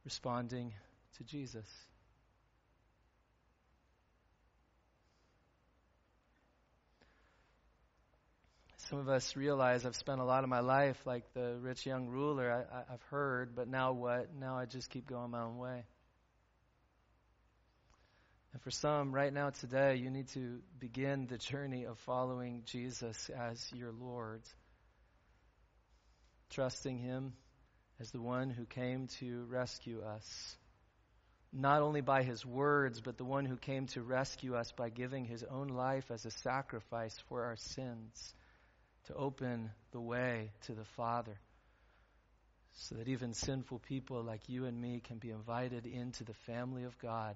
responding 0.05 0.73
to 1.17 1.23
Jesus? 1.23 1.67
Some 8.89 8.99
of 8.99 9.09
us 9.09 9.35
realize 9.35 9.85
I've 9.85 9.97
spent 9.97 10.21
a 10.21 10.23
lot 10.23 10.45
of 10.45 10.49
my 10.49 10.61
life 10.61 10.97
like 11.05 11.33
the 11.33 11.57
rich 11.59 11.85
young 11.85 12.07
ruler. 12.07 12.65
I, 12.71 12.89
have 12.89 13.01
heard, 13.09 13.53
but 13.53 13.67
now 13.67 13.91
what? 13.91 14.33
Now 14.33 14.57
I 14.57 14.65
just 14.65 14.89
keep 14.89 15.07
going 15.07 15.31
my 15.31 15.41
own 15.41 15.57
way. 15.57 15.83
And 18.53 18.61
for 18.61 18.71
some, 18.71 19.13
right 19.13 19.33
now, 19.33 19.49
today, 19.49 19.95
you 19.95 20.09
need 20.09 20.29
to 20.29 20.59
begin 20.79 21.27
the 21.27 21.37
journey 21.37 21.83
of 21.83 21.99
following 21.99 22.61
Jesus 22.65 23.29
as 23.29 23.69
your 23.73 23.91
Lord, 23.91 24.41
trusting 26.51 26.97
Him 26.97 27.33
as 27.99 28.11
the 28.11 28.21
one 28.21 28.49
who 28.49 28.65
came 28.65 29.07
to 29.19 29.43
rescue 29.49 30.01
us. 30.01 30.55
Not 31.51 31.81
only 31.81 32.01
by 32.01 32.23
His 32.23 32.45
words, 32.45 33.01
but 33.01 33.17
the 33.17 33.25
one 33.25 33.43
who 33.43 33.57
came 33.57 33.87
to 33.87 34.01
rescue 34.01 34.55
us 34.55 34.71
by 34.71 34.87
giving 34.87 35.25
His 35.25 35.43
own 35.43 35.67
life 35.67 36.09
as 36.09 36.25
a 36.25 36.31
sacrifice 36.31 37.17
for 37.27 37.43
our 37.43 37.57
sins 37.57 38.33
to 39.07 39.15
open 39.15 39.71
the 39.91 39.99
way 39.99 40.51
to 40.61 40.73
the 40.73 40.85
Father 40.95 41.37
so 42.73 42.95
that 42.95 43.07
even 43.07 43.33
sinful 43.33 43.79
people 43.79 44.21
like 44.21 44.47
you 44.47 44.65
and 44.65 44.79
me 44.79 45.01
can 45.03 45.17
be 45.17 45.31
invited 45.31 45.85
into 45.85 46.23
the 46.23 46.33
family 46.45 46.83
of 46.83 46.97
God 46.99 47.35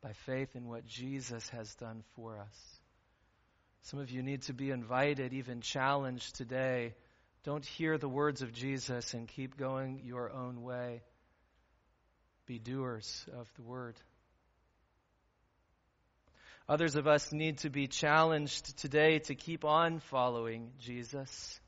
by 0.00 0.12
faith 0.12 0.54
in 0.54 0.68
what 0.68 0.86
Jesus 0.86 1.48
has 1.50 1.74
done 1.74 2.02
for 2.14 2.38
us. 2.38 2.80
Some 3.82 3.98
of 3.98 4.10
you 4.10 4.22
need 4.22 4.42
to 4.42 4.52
be 4.52 4.70
invited, 4.70 5.32
even 5.32 5.60
challenged 5.60 6.36
today. 6.36 6.94
Don't 7.44 7.64
hear 7.64 7.98
the 7.98 8.08
words 8.08 8.42
of 8.42 8.52
Jesus 8.52 9.14
and 9.14 9.26
keep 9.26 9.56
going 9.56 10.02
your 10.04 10.30
own 10.30 10.62
way. 10.62 11.02
Be 12.46 12.58
doers 12.58 13.26
of 13.36 13.50
the 13.56 13.62
word. 13.62 13.96
Others 16.70 16.94
of 16.94 17.08
us 17.08 17.32
need 17.32 17.58
to 17.58 17.68
be 17.68 17.88
challenged 17.88 18.78
today 18.78 19.18
to 19.18 19.34
keep 19.34 19.64
on 19.64 19.98
following 19.98 20.70
Jesus 20.78 21.58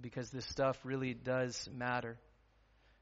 because 0.00 0.30
this 0.30 0.46
stuff 0.46 0.78
really 0.84 1.12
does 1.12 1.68
matter. 1.70 2.16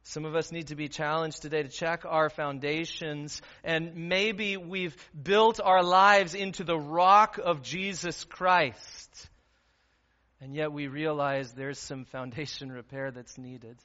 Some 0.02 0.24
of 0.24 0.34
us 0.34 0.50
need 0.50 0.66
to 0.68 0.74
be 0.74 0.88
challenged 0.88 1.40
today 1.40 1.62
to 1.62 1.68
check 1.68 2.02
our 2.04 2.28
foundations, 2.28 3.40
and 3.62 4.08
maybe 4.08 4.56
we've 4.56 4.96
built 5.14 5.60
our 5.62 5.84
lives 5.84 6.34
into 6.34 6.64
the 6.64 6.76
rock 6.76 7.38
of 7.38 7.62
Jesus 7.62 8.24
Christ. 8.24 9.30
And 10.40 10.52
yet 10.52 10.72
we 10.72 10.88
realize 10.88 11.52
there's 11.52 11.78
some 11.78 12.06
foundation 12.06 12.72
repair 12.72 13.12
that's 13.12 13.38
needed. 13.38 13.76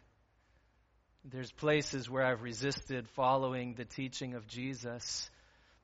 There's 1.23 1.51
places 1.51 2.09
where 2.09 2.25
I've 2.25 2.41
resisted 2.41 3.07
following 3.09 3.75
the 3.75 3.85
teaching 3.85 4.33
of 4.33 4.47
Jesus. 4.47 5.29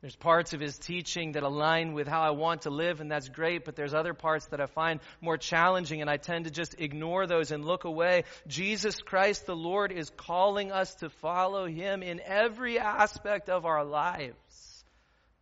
There's 0.01 0.15
parts 0.15 0.53
of 0.53 0.61
his 0.61 0.77
teaching 0.77 1.33
that 1.33 1.43
align 1.43 1.91
with 1.91 2.07
how 2.07 2.21
I 2.21 2.29
want 2.29 2.61
to 2.61 2.69
live, 2.69 3.01
and 3.01 3.11
that's 3.11 3.27
great, 3.27 3.65
but 3.65 3.75
there's 3.75 3.93
other 3.93 4.13
parts 4.13 4.45
that 4.47 4.61
I 4.61 4.65
find 4.65 5.01
more 5.19 5.37
challenging, 5.37 5.99
and 5.99 6.09
I 6.09 6.15
tend 6.15 6.45
to 6.45 6.51
just 6.51 6.79
ignore 6.79 7.27
those 7.27 7.51
and 7.51 7.65
look 7.65 7.83
away. 7.83 8.23
Jesus 8.47 9.01
Christ, 9.01 9.45
the 9.45 9.57
Lord, 9.57 9.91
is 9.91 10.09
calling 10.11 10.71
us 10.71 10.95
to 10.95 11.09
follow 11.09 11.65
him 11.65 12.01
in 12.01 12.21
every 12.23 12.79
aspect 12.79 13.49
of 13.49 13.65
our 13.65 13.83
lives, 13.83 14.85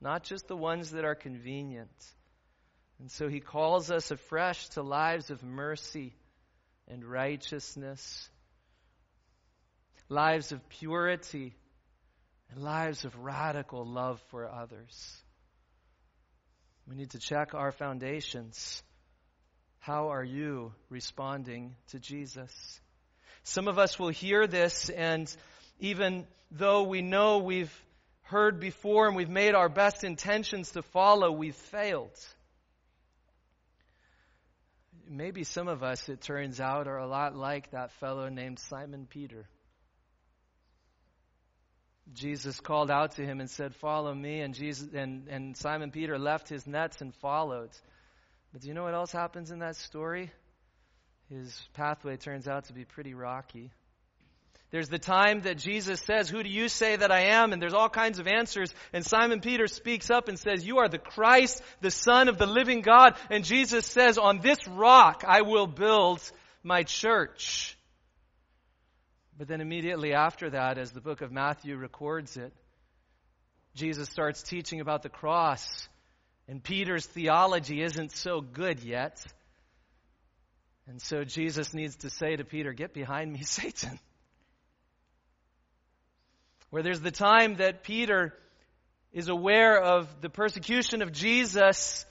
not 0.01 0.23
just 0.23 0.47
the 0.47 0.57
ones 0.57 0.89
that 0.91 1.05
are 1.05 1.15
convenient. 1.15 1.91
And 2.99 3.11
so 3.11 3.27
he 3.27 3.39
calls 3.39 3.91
us 3.91 4.09
afresh 4.09 4.69
to 4.69 4.81
lives 4.81 5.29
of 5.29 5.43
mercy 5.43 6.15
and 6.87 7.05
righteousness, 7.05 8.27
lives 10.09 10.51
of 10.51 10.67
purity 10.69 11.53
and 12.51 12.63
lives 12.63 13.05
of 13.05 13.17
radical 13.19 13.85
love 13.85 14.21
for 14.29 14.49
others. 14.49 15.17
We 16.87 16.95
need 16.95 17.11
to 17.11 17.19
check 17.19 17.53
our 17.53 17.71
foundations. 17.71 18.81
How 19.79 20.09
are 20.09 20.23
you 20.23 20.73
responding 20.89 21.75
to 21.91 21.99
Jesus? 21.99 22.81
Some 23.43 23.67
of 23.67 23.77
us 23.77 23.97
will 23.99 24.09
hear 24.09 24.47
this, 24.47 24.89
and 24.89 25.33
even 25.79 26.25
though 26.51 26.83
we 26.83 27.01
know 27.01 27.39
we've 27.39 27.73
heard 28.23 28.59
before 28.59 29.07
and 29.07 29.15
we've 29.15 29.29
made 29.29 29.55
our 29.55 29.69
best 29.69 30.03
intentions 30.03 30.71
to 30.71 30.81
follow, 30.81 31.31
we've 31.31 31.55
failed. 31.55 32.17
Maybe 35.09 35.45
some 35.45 35.69
of 35.69 35.83
us, 35.83 36.09
it 36.09 36.21
turns 36.21 36.59
out, 36.59 36.87
are 36.87 36.97
a 36.97 37.07
lot 37.07 37.35
like 37.35 37.71
that 37.71 37.93
fellow 37.93 38.27
named 38.27 38.59
Simon 38.59 39.07
Peter. 39.09 39.47
Jesus 42.13 42.59
called 42.59 42.89
out 42.89 43.15
to 43.15 43.25
him 43.25 43.39
and 43.39 43.49
said, 43.49 43.75
Follow 43.75 44.13
me. 44.13 44.41
And, 44.41 44.53
Jesus, 44.53 44.87
and, 44.93 45.27
and 45.27 45.57
Simon 45.57 45.91
Peter 45.91 46.17
left 46.17 46.49
his 46.49 46.65
nets 46.65 47.01
and 47.01 47.13
followed. 47.15 47.69
But 48.53 48.61
do 48.61 48.67
you 48.67 48.73
know 48.73 48.83
what 48.83 48.93
else 48.93 49.11
happens 49.11 49.51
in 49.51 49.59
that 49.59 49.75
story? 49.75 50.31
His 51.29 51.59
pathway 51.73 52.17
turns 52.17 52.47
out 52.47 52.65
to 52.65 52.73
be 52.73 52.85
pretty 52.85 53.13
rocky. 53.13 53.71
There's 54.69 54.89
the 54.89 54.99
time 54.99 55.41
that 55.41 55.57
Jesus 55.57 56.01
says, 56.01 56.29
Who 56.29 56.43
do 56.43 56.49
you 56.49 56.67
say 56.67 56.95
that 56.97 57.11
I 57.11 57.25
am? 57.27 57.53
And 57.53 57.61
there's 57.61 57.73
all 57.73 57.89
kinds 57.89 58.19
of 58.19 58.27
answers. 58.27 58.73
And 58.91 59.05
Simon 59.05 59.39
Peter 59.39 59.67
speaks 59.67 60.09
up 60.09 60.27
and 60.27 60.37
says, 60.37 60.65
You 60.65 60.79
are 60.79 60.89
the 60.89 60.97
Christ, 60.97 61.61
the 61.79 61.91
Son 61.91 62.27
of 62.27 62.37
the 62.37 62.47
living 62.47 62.81
God. 62.81 63.15
And 63.29 63.45
Jesus 63.45 63.85
says, 63.85 64.17
On 64.17 64.39
this 64.39 64.67
rock 64.67 65.23
I 65.25 65.41
will 65.41 65.67
build 65.67 66.19
my 66.63 66.83
church. 66.83 67.76
But 69.37 69.47
then 69.47 69.61
immediately 69.61 70.13
after 70.13 70.49
that, 70.49 70.79
as 70.79 70.91
the 70.91 71.01
book 71.01 71.21
of 71.21 71.31
Matthew 71.31 71.77
records 71.77 72.37
it, 72.37 72.51
Jesus 73.75 74.09
starts 74.09 74.41
teaching 74.41 74.81
about 74.81 75.03
the 75.03 75.09
cross. 75.09 75.87
And 76.47 76.63
Peter's 76.63 77.05
theology 77.05 77.83
isn't 77.83 78.11
so 78.13 78.41
good 78.41 78.79
yet. 78.79 79.23
And 80.87 80.99
so 80.99 81.23
Jesus 81.23 81.73
needs 81.73 81.97
to 81.97 82.09
say 82.09 82.35
to 82.35 82.43
Peter, 82.43 82.73
Get 82.73 82.93
behind 82.93 83.31
me, 83.31 83.41
Satan. 83.43 83.99
Where 86.71 86.81
there's 86.81 87.01
the 87.01 87.11
time 87.11 87.57
that 87.57 87.83
Peter 87.83 88.33
is 89.13 89.27
aware 89.27 89.79
of 89.79 90.21
the 90.21 90.29
persecution 90.29 91.03
of 91.03 91.11
Jesus 91.11 92.06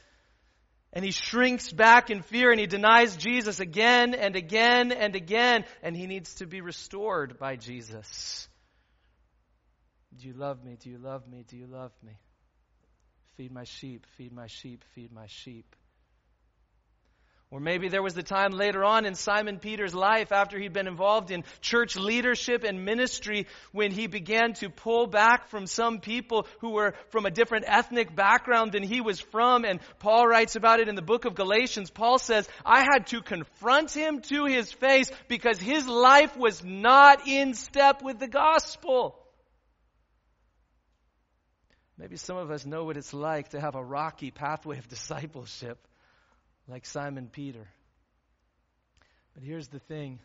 and 0.93 1.05
he 1.05 1.11
shrinks 1.11 1.71
back 1.73 2.11
in 2.11 2.23
fear 2.23 2.51
and 2.51 2.61
he 2.61 2.67
denies 2.67 3.17
Jesus 3.17 3.61
again 3.61 4.15
and 4.15 4.37
again 4.37 4.93
and 4.93 5.15
again 5.15 5.65
and 5.83 5.97
he 5.97 6.07
needs 6.07 6.35
to 6.37 6.47
be 6.47 6.61
restored 6.61 7.39
by 7.39 7.57
Jesus. 7.57 8.49
Do 10.19 10.29
you 10.29 10.35
love 10.35 10.65
me? 10.65 10.77
Do 10.81 10.89
you 10.89 10.99
love 10.99 11.29
me? 11.29 11.45
Do 11.47 11.57
you 11.57 11.67
love 11.67 11.93
me? 12.03 12.19
Feed 13.37 13.53
my 13.53 13.65
sheep, 13.65 14.07
feed 14.17 14.33
my 14.33 14.47
sheep, 14.47 14.83
feed 14.95 15.13
my 15.13 15.27
sheep. 15.27 15.77
Or 17.57 17.61
maybe 17.61 17.89
there 17.89 18.03
was 18.03 18.13
the 18.13 18.23
time 18.23 18.53
later 18.53 18.85
on 18.85 19.07
in 19.07 19.15
Simon 19.15 19.59
Peter's 19.59 19.95
life 19.95 20.31
after 20.31 20.59
he'd 20.59 20.75
been 20.75 20.87
involved 20.87 21.31
in 21.31 21.43
church 21.63 21.97
leadership 21.97 22.65
and 22.65 22.85
ministry 22.85 23.47
when 23.73 23.93
he 23.93 24.09
began 24.09 24.53
to 24.57 24.69
pull 24.69 25.07
back 25.07 25.49
from 25.49 25.67
some 25.67 26.01
people 26.01 26.47
who 26.61 26.73
were 26.73 26.93
from 27.09 27.25
a 27.25 27.31
different 27.31 27.65
ethnic 27.67 28.15
background 28.15 28.73
than 28.73 28.83
he 28.83 29.01
was 29.01 29.21
from. 29.21 29.65
And 29.65 29.81
Paul 30.01 30.29
writes 30.29 30.55
about 30.55 30.81
it 30.81 30.91
in 30.91 30.97
the 30.97 31.01
book 31.01 31.25
of 31.25 31.35
Galatians. 31.35 31.89
Paul 31.89 32.19
says, 32.19 32.47
I 32.63 32.81
had 32.81 33.07
to 33.07 33.23
confront 33.23 33.91
him 33.91 34.21
to 34.29 34.45
his 34.45 34.71
face 34.71 35.11
because 35.27 35.59
his 35.59 35.89
life 35.89 36.37
was 36.37 36.63
not 36.63 37.27
in 37.27 37.55
step 37.55 38.03
with 38.03 38.19
the 38.19 38.29
gospel. 38.29 39.19
Maybe 41.97 42.17
some 42.17 42.37
of 42.37 42.51
us 42.51 42.67
know 42.67 42.85
what 42.85 42.99
it's 42.99 43.15
like 43.15 43.49
to 43.53 43.61
have 43.63 43.77
a 43.77 43.83
rocky 43.83 44.31
pathway 44.31 44.77
of 44.77 44.89
discipleship 44.91 45.79
like 46.69 46.87
Simon 46.87 47.29
Peter. 47.29 47.67
But 49.35 49.43
here's 49.43 49.69
the 49.69 49.79
thing 49.79 50.19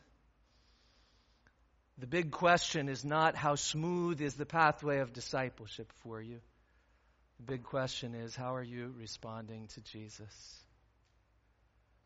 the 1.97 2.07
big 2.07 2.31
question 2.31 2.89
is 2.89 3.05
not 3.05 3.35
how 3.35 3.55
smooth 3.55 4.21
is 4.21 4.33
the 4.33 4.45
pathway 4.45 4.99
of 4.99 5.13
discipleship 5.13 5.91
for 6.01 6.19
you. 6.19 6.39
The 7.37 7.43
big 7.43 7.63
question 7.63 8.15
is 8.15 8.35
how 8.35 8.55
are 8.55 8.63
you 8.63 8.93
responding 8.97 9.67
to 9.75 9.81
Jesus? 9.81 10.63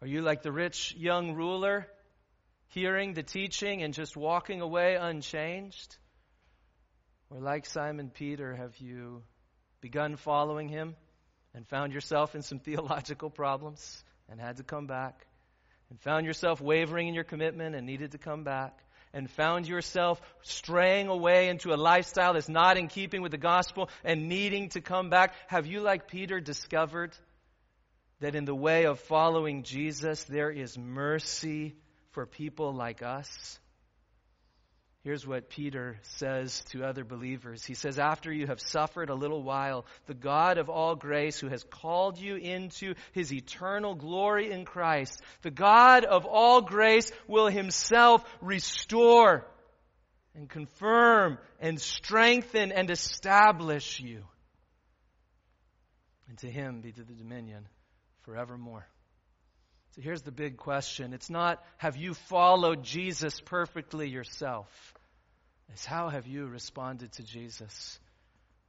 Are 0.02 0.08
you 0.08 0.22
like 0.22 0.42
the 0.42 0.52
rich 0.52 0.94
young 0.98 1.34
ruler, 1.34 1.88
hearing 2.70 3.14
the 3.14 3.24
teaching 3.24 3.84
and 3.84 3.94
just 3.94 4.18
walking 4.18 4.62
away 4.62 4.96
unchanged? 4.96 5.96
Or 7.30 7.40
like 7.40 7.66
Simon 7.66 8.10
Peter, 8.10 8.54
have 8.54 8.78
you 8.78 9.24
begun 9.80 10.18
following 10.18 10.68
him 10.68 10.96
and 11.54 11.66
found 11.68 11.94
yourself 11.94 12.36
in 12.36 12.42
some 12.42 12.60
theological 12.66 13.30
problems? 13.30 14.04
And 14.30 14.40
had 14.40 14.58
to 14.58 14.64
come 14.64 14.88
back, 14.88 15.26
and 15.90 16.00
found 16.02 16.26
yourself 16.26 16.62
wavering 16.62 17.08
in 17.08 17.14
your 17.14 17.24
commitment 17.24 17.76
and 17.76 17.86
needed 17.86 18.12
to 18.12 18.18
come 18.18 18.44
back, 18.44 18.78
and 19.14 19.30
found 19.30 19.68
yourself 19.68 20.22
straying 20.42 21.08
away 21.08 21.48
into 21.48 21.74
a 21.74 21.78
lifestyle 21.78 22.34
that's 22.34 22.50
not 22.50 22.78
in 22.78 22.88
keeping 22.88 23.22
with 23.22 23.32
the 23.32 23.38
gospel 23.38 23.90
and 24.04 24.28
needing 24.28 24.70
to 24.70 24.82
come 24.82 25.10
back, 25.10 25.34
have 25.48 25.66
you, 25.68 25.80
like 25.80 26.08
Peter, 26.08 26.40
discovered 26.40 27.16
that 28.20 28.36
in 28.36 28.46
the 28.46 28.56
way 28.56 28.86
of 28.86 29.00
following 29.00 29.64
Jesus, 29.64 30.24
there 30.26 30.52
is 30.52 30.78
mercy 30.78 31.76
for 32.12 32.26
people 32.26 32.74
like 32.74 33.02
us? 33.02 33.60
Here's 35.06 35.28
what 35.28 35.50
Peter 35.50 36.00
says 36.18 36.64
to 36.72 36.84
other 36.84 37.04
believers. 37.04 37.64
He 37.64 37.76
says, 37.76 38.00
After 38.00 38.34
you 38.34 38.48
have 38.48 38.60
suffered 38.60 39.12
a 39.12 39.14
little 39.14 39.44
while, 39.44 39.86
the 40.08 40.16
God 40.16 40.58
of 40.58 40.68
all 40.68 40.96
grace, 40.96 41.40
who 41.40 41.48
has 41.48 41.64
called 41.64 42.18
you 42.18 42.38
into 42.38 42.96
his 43.12 43.32
eternal 43.32 43.94
glory 43.94 44.52
in 44.52 44.66
Christ, 44.66 45.22
the 45.44 45.52
God 45.52 46.06
of 46.06 46.26
all 46.26 46.62
grace 46.62 47.12
will 47.28 47.46
himself 47.50 48.26
restore 48.42 49.46
and 50.34 50.50
confirm 50.50 51.38
and 51.60 51.80
strengthen 51.80 52.72
and 52.72 52.90
establish 52.90 54.00
you. 54.00 54.24
And 56.30 56.40
to 56.40 56.50
him 56.50 56.82
be 56.82 56.90
the 56.90 57.04
dominion 57.04 57.68
forevermore. 58.24 58.88
So 59.96 60.02
here's 60.02 60.24
the 60.24 60.32
big 60.32 60.58
question. 60.58 61.14
It's 61.14 61.30
not, 61.30 61.64
have 61.78 61.96
you 61.96 62.16
followed 62.16 62.84
Jesus 62.84 63.40
perfectly 63.40 64.10
yourself? 64.10 64.68
It's 65.72 65.86
how 65.86 66.10
have 66.10 66.28
you 66.28 66.48
responded 66.48 67.14
to 67.14 67.24
Jesus? 67.24 67.98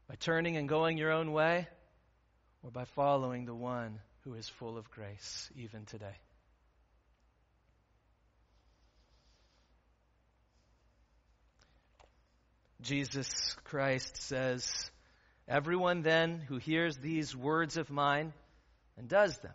By 0.08 0.14
turning 0.14 0.56
and 0.56 0.68
going 0.68 0.98
your 0.98 1.10
own 1.10 1.32
way, 1.32 1.66
or 2.62 2.70
by 2.70 2.84
following 2.84 3.44
the 3.44 3.56
one 3.56 3.98
who 4.22 4.34
is 4.34 4.48
full 4.48 4.78
of 4.78 4.88
grace 4.92 5.50
even 5.56 5.84
today? 5.84 6.14
Jesus 12.82 13.56
Christ 13.64 14.22
says, 14.22 14.92
Everyone 15.48 16.02
then 16.02 16.38
who 16.38 16.58
hears 16.58 16.96
these 16.98 17.34
words 17.34 17.76
of 17.76 17.90
mine 17.90 18.32
and 18.96 19.08
does 19.08 19.36
them 19.38 19.54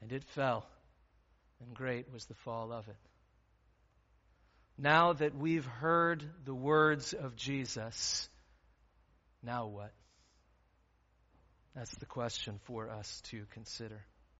and 0.00 0.12
it 0.12 0.24
fell, 0.24 0.66
and 1.60 1.74
great 1.74 2.12
was 2.12 2.24
the 2.26 2.34
fall 2.34 2.72
of 2.72 2.88
it. 2.88 2.96
Now 4.78 5.12
that 5.12 5.34
we've 5.34 5.66
heard 5.66 6.24
the 6.44 6.54
words 6.54 7.12
of 7.12 7.36
Jesus, 7.36 8.28
now 9.42 9.66
what? 9.66 9.92
That's 11.74 11.94
the 11.96 12.06
question 12.06 12.58
for 12.64 12.88
us 12.88 13.20
to 13.30 13.44
consider. 13.52 14.00